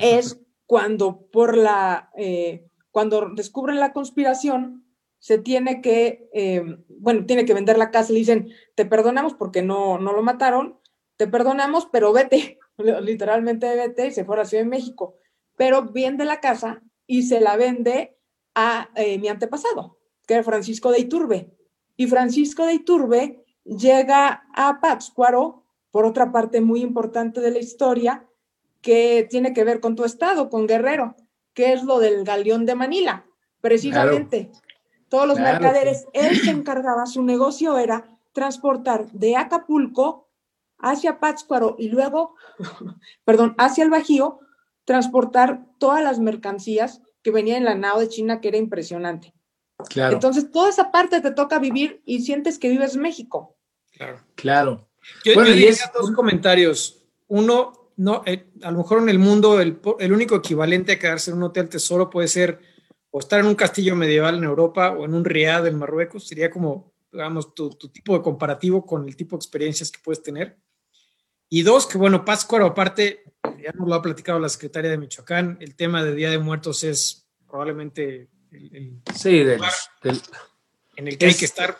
[0.01, 4.85] es cuando por la, eh, cuando descubren la conspiración,
[5.19, 9.61] se tiene que, eh, bueno, tiene que vender la casa, le dicen, te perdonamos porque
[9.61, 10.79] no, no lo mataron,
[11.15, 12.59] te perdonamos, pero vete,
[13.01, 15.15] literalmente vete, y se fue a la Ciudad de México,
[15.55, 18.17] pero vende la casa y se la vende
[18.53, 21.51] a eh, mi antepasado, que era Francisco de Iturbe.
[21.95, 28.27] Y Francisco de Iturbe llega a Pátzcuaro, por otra parte muy importante de la historia,
[28.81, 31.15] que tiene que ver con tu estado, con Guerrero,
[31.53, 33.25] que es lo del galeón de Manila,
[33.61, 34.51] precisamente.
[35.09, 40.27] Todos los mercaderes, él se encargaba, su negocio era transportar de Acapulco
[40.79, 42.35] hacia Pátzcuaro y luego,
[43.25, 44.39] perdón, hacia el Bajío,
[44.85, 49.33] transportar todas las mercancías que venían en la nao de China, que era impresionante.
[49.89, 50.13] Claro.
[50.13, 53.57] Entonces, toda esa parte te toca vivir y sientes que vives México.
[53.91, 54.19] Claro.
[54.35, 54.86] Claro.
[55.23, 55.83] Yo, bueno, y es...
[55.93, 57.03] dos comentarios.
[57.27, 61.31] Uno, no, eh, a lo mejor en el mundo el, el, único equivalente a quedarse
[61.31, 62.59] en un hotel tesoro puede ser
[63.11, 66.27] o estar en un castillo medieval en Europa o en un riad en Marruecos.
[66.27, 70.21] Sería como, digamos, tu, tu tipo de comparativo con el tipo de experiencias que puedes
[70.21, 70.57] tener.
[71.49, 73.23] Y dos, que bueno, Pátzcuaro, aparte,
[73.61, 76.83] ya nos lo ha platicado la secretaria de Michoacán, el tema de Día de Muertos
[76.83, 79.61] es probablemente el, sí, del,
[80.95, 81.77] en el que hay que estar.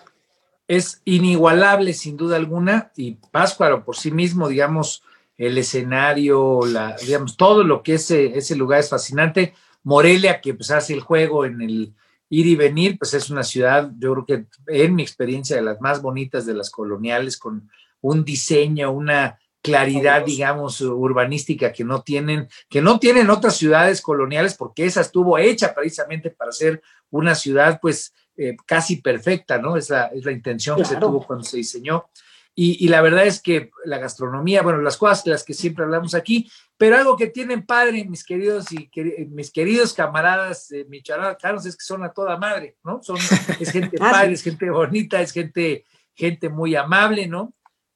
[0.68, 5.04] Es inigualable, sin duda alguna, y Pátzcuaro por sí mismo, digamos,
[5.38, 9.54] el escenario, la, digamos, todo lo que ese, ese lugar es fascinante.
[9.84, 11.94] Morelia, que pues hace el juego en el
[12.30, 15.80] ir y venir, pues es una ciudad, yo creo que en mi experiencia, de las
[15.80, 17.70] más bonitas de las coloniales, con
[18.02, 24.56] un diseño, una claridad, digamos, urbanística que no tienen, que no tienen otras ciudades coloniales,
[24.56, 29.76] porque esa estuvo hecha precisamente para ser una ciudad, pues, eh, casi perfecta, ¿no?
[29.76, 32.10] Es la, es la intención que se tuvo cuando se diseñó.
[32.54, 36.16] Y, y, la verdad es que la gastronomía, bueno, las cosas las que siempre hablamos
[36.16, 38.90] aquí, pero algo que tienen padre, mis queridos y
[39.30, 43.02] mis queridos camaradas eh, michoacanos, es que son a toda madre, ¿no?
[43.04, 43.18] Son,
[43.60, 45.86] es gente padre, es gente bonita, es gente,
[46.16, 47.54] gente muy amable, ¿no?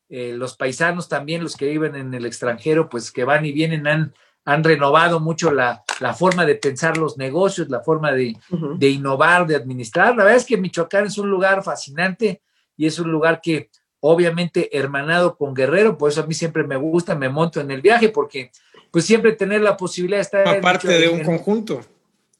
[0.10, 3.88] Eh, los paisanos también, los que viven en el extranjero, pues que van y vienen,
[3.88, 4.14] han,
[4.46, 8.36] han renovado mucho la, la forma de pensar los negocios, la forma de,
[8.78, 10.16] de, innovar, de administrar.
[10.16, 12.42] La verdad es que Michoacán es un lugar fascinante
[12.76, 13.70] y es un lugar que
[14.00, 17.82] obviamente hermanado con Guerrero, por eso a mí siempre me gusta, me monto en el
[17.82, 18.52] viaje, porque
[18.90, 20.48] pues siempre tener la posibilidad de estar...
[20.48, 21.82] Aparte de un conjunto.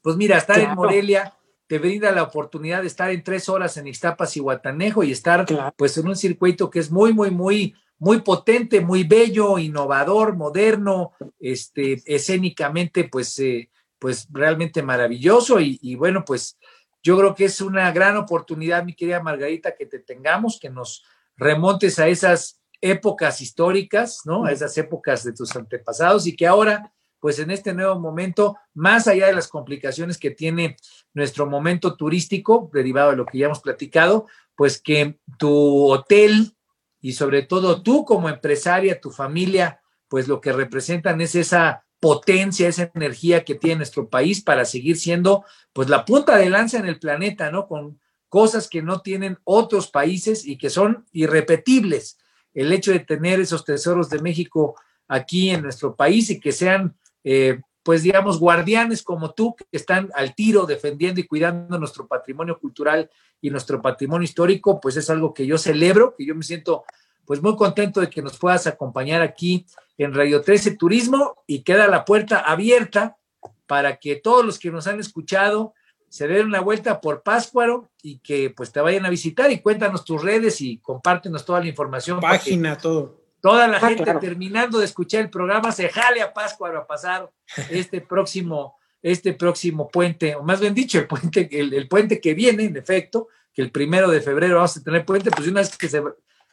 [0.02, 1.34] Pues mira, estar en Morelia
[1.68, 5.46] te brinda la oportunidad de estar en tres horas en Ixtapas y Guatanejo y estar
[5.78, 11.12] pues en un circuito que es muy, muy, muy, muy potente, muy bello, innovador, moderno,
[11.40, 16.58] este, escénicamente pues, eh, pues realmente maravilloso y, y, bueno, pues
[17.04, 21.04] yo creo que es una gran oportunidad, mi querida Margarita, que te tengamos, que nos
[21.38, 24.46] remontes a esas épocas históricas, ¿no?
[24.46, 29.08] A esas épocas de tus antepasados y que ahora pues en este nuevo momento, más
[29.08, 30.76] allá de las complicaciones que tiene
[31.14, 34.26] nuestro momento turístico, derivado de lo que ya hemos platicado,
[34.56, 36.56] pues que tu hotel
[37.02, 42.68] y sobre todo tú como empresaria, tu familia, pues lo que representan es esa potencia,
[42.68, 46.86] esa energía que tiene nuestro país para seguir siendo pues la punta de lanza en
[46.86, 47.68] el planeta, ¿no?
[47.68, 52.18] Con cosas que no tienen otros países y que son irrepetibles.
[52.54, 54.76] El hecho de tener esos tesoros de México
[55.08, 60.12] aquí en nuestro país y que sean eh, pues digamos, guardianes como tú que están
[60.14, 63.10] al tiro defendiendo y cuidando nuestro patrimonio cultural
[63.42, 66.84] y nuestro patrimonio histórico, pues es algo que yo celebro, que yo me siento
[67.26, 69.66] pues muy contento de que nos puedas acompañar aquí
[69.98, 73.18] en Radio 13 Turismo y queda la puerta abierta
[73.66, 75.74] para que todos los que nos han escuchado
[76.10, 80.04] se den una vuelta por Páscuaro y que pues te vayan a visitar y cuéntanos
[80.04, 82.20] tus redes y compártenos toda la información.
[82.20, 86.70] Página, todo Toda la ah, gente terminando de escuchar el programa se jale a Pascua
[86.78, 87.30] a pasar
[87.72, 92.66] este próximo, este próximo puente, o más bien dicho, el puente, el, puente que viene,
[92.66, 95.90] en efecto, que el primero de febrero vamos a tener puente, pues una vez que
[95.90, 96.04] se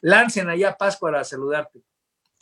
[0.00, 1.82] lancen allá a Pascua a saludarte.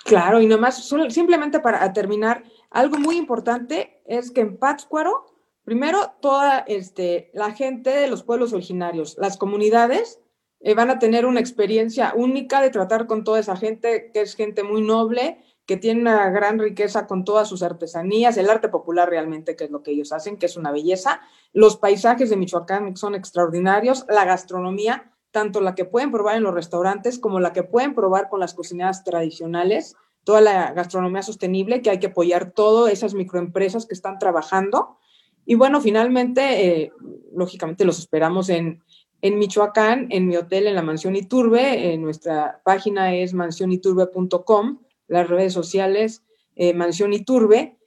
[0.04, 5.26] Claro, y nomás, simplemente para terminar, algo muy importante es que en Pátzcuaro,
[5.64, 10.20] primero, toda este, la gente de los pueblos originarios, las comunidades,
[10.66, 14.34] eh, van a tener una experiencia única de tratar con toda esa gente que es
[14.34, 19.08] gente muy noble, que tiene una gran riqueza con todas sus artesanías, el arte popular
[19.08, 21.20] realmente, que es lo que ellos hacen, que es una belleza.
[21.52, 26.52] Los paisajes de Michoacán son extraordinarios, la gastronomía, tanto la que pueden probar en los
[26.52, 29.94] restaurantes como la que pueden probar con las cocineras tradicionales,
[30.24, 34.98] toda la gastronomía sostenible, que hay que apoyar todas esas microempresas que están trabajando.
[35.44, 36.92] Y bueno, finalmente, eh,
[37.32, 38.82] lógicamente los esperamos en
[39.26, 41.92] en Michoacán, en mi hotel, en la Mansión Iturbe.
[41.92, 46.22] En nuestra página es mansioniturbe.com, las redes sociales,
[46.54, 47.78] eh, Mansión Iturbe.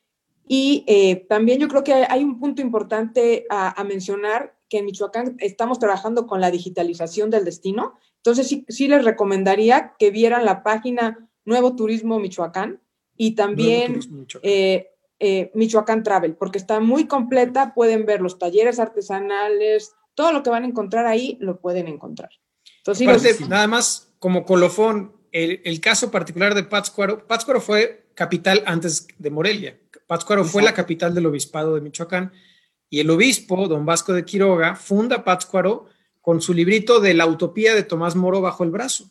[0.47, 5.35] Y eh, también yo creo que hay un punto importante a, mencionar, que en Michoacán
[5.39, 7.95] estamos trabajando con la digitalización del destino.
[8.17, 12.81] Entonces, sí, sí les recomendaría que vieran la página Nuevo Turismo Michoacán
[13.15, 13.99] y también
[14.43, 14.87] eh,
[15.19, 20.49] eh, Michoacán Travel, porque está muy completa, pueden ver los talleres artesanales, todo lo que
[20.49, 22.29] van a encontrar ahí lo pueden encontrar.
[22.79, 29.29] Entonces, nada más como colofón, el, caso particular de Pátzcuaro, Pátzcuaro fue capital antes de
[29.29, 29.79] Morelia.
[30.07, 32.33] Pátzcuaro fue la capital del obispado de Michoacán
[32.89, 35.85] y el obispo, don Vasco de Quiroga, funda Pátzcuaro
[36.19, 39.09] con su librito de la utopía de Tomás Moro bajo el brazo.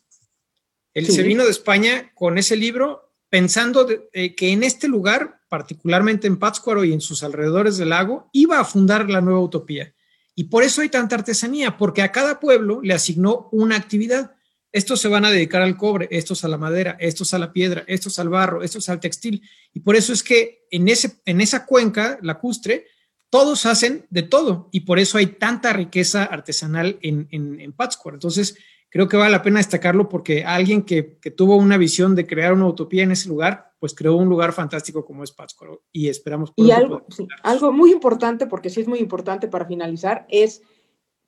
[0.93, 6.27] Él se vino de España con ese libro pensando eh, que en este lugar, particularmente
[6.27, 9.91] en Pátzcuaro y en sus alrededores del lago, iba a fundar la nueva utopía.
[10.39, 14.37] Y por eso hay tanta artesanía, porque a cada pueblo le asignó una actividad.
[14.71, 17.83] Estos se van a dedicar al cobre, estos a la madera, estos a la piedra,
[17.87, 19.41] estos al barro, estos al textil.
[19.73, 22.85] Y por eso es que en, ese, en esa cuenca lacustre,
[23.29, 24.69] todos hacen de todo.
[24.71, 28.15] Y por eso hay tanta riqueza artesanal en, en, Pátzcuaro.
[28.15, 28.55] Entonces,
[28.89, 32.53] creo que vale la pena destacarlo porque alguien que, que, tuvo una visión de crear
[32.53, 35.83] una utopía en ese lugar, pues creó un lugar fantástico como es Pátzcuaro.
[35.91, 36.51] Y esperamos.
[36.55, 37.05] Y algo,
[37.43, 40.61] algo muy importante, porque sí es muy importante para finalizar, es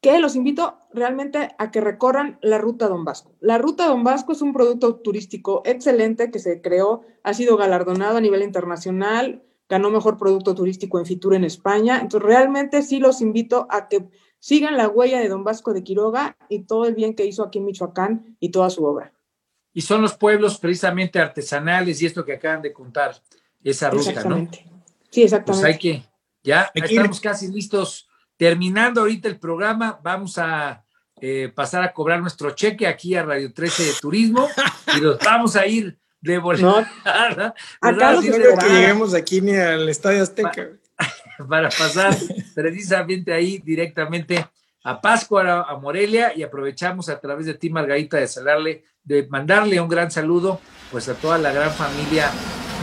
[0.02, 3.36] que los invito realmente a que recorran la ruta Don Vasco.
[3.40, 8.18] La ruta Don Vasco es un producto turístico excelente que se creó, ha sido galardonado
[8.18, 12.00] a nivel internacional, ganó mejor producto turístico en Fitur en España.
[12.02, 14.10] Entonces, realmente sí los invito a que
[14.42, 17.60] sigan la huella de Don Vasco de Quiroga y todo el bien que hizo aquí
[17.60, 19.14] en Michoacán y toda su obra.
[19.72, 23.16] Y son los pueblos precisamente artesanales y esto que acaban de contar,
[23.64, 24.66] esa ruta, exactamente.
[25.10, 25.64] Sí, exactamente.
[25.64, 26.04] Pues hay que,
[26.44, 28.10] ya estamos casi listos
[28.42, 30.84] Terminando ahorita el programa, vamos a
[31.22, 34.50] eh, pasar a cobrar nuestro cheque aquí a Radio 13 de Turismo
[34.98, 36.88] y nos vamos a ir de volada.
[37.06, 40.72] No, acá no creo que lleguemos aquí ni al Estadio Azteca.
[41.48, 42.16] Para, pasar
[42.56, 44.46] precisamente ahí directamente
[44.84, 49.80] a Pascua, a, Morelia, y aprovechamos a través de ti, Margarita, de salarle, de mandarle
[49.80, 50.60] un gran saludo
[50.92, 52.30] pues a toda la gran familia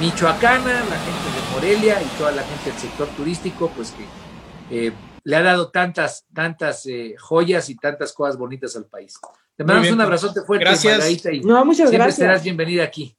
[0.00, 4.92] michoacana, la gente de Morelia y toda la gente del sector turístico, pues que eh,
[5.24, 9.18] le ha dado tantas, tantas eh, joyas y tantas cosas bonitas al país.
[9.56, 11.24] Te mandamos un abrazote fuerte, gracias.
[11.32, 13.16] Y no, muchas siempre serás bienvenida aquí.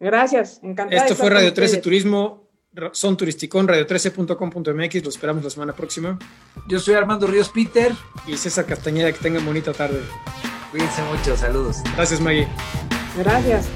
[0.00, 1.02] Gracias, encantada.
[1.02, 2.47] Esto fue Radio 13 Turismo,
[2.92, 6.18] son turisticón, radio13.com.mx, lo esperamos la semana próxima.
[6.66, 7.92] Yo soy Armando Ríos Peter.
[8.26, 10.00] Y César Castañeda, que tengan bonita tarde.
[10.70, 11.78] Cuídense mucho, saludos.
[11.96, 12.48] Gracias, Maggie.
[13.16, 13.68] Gracias.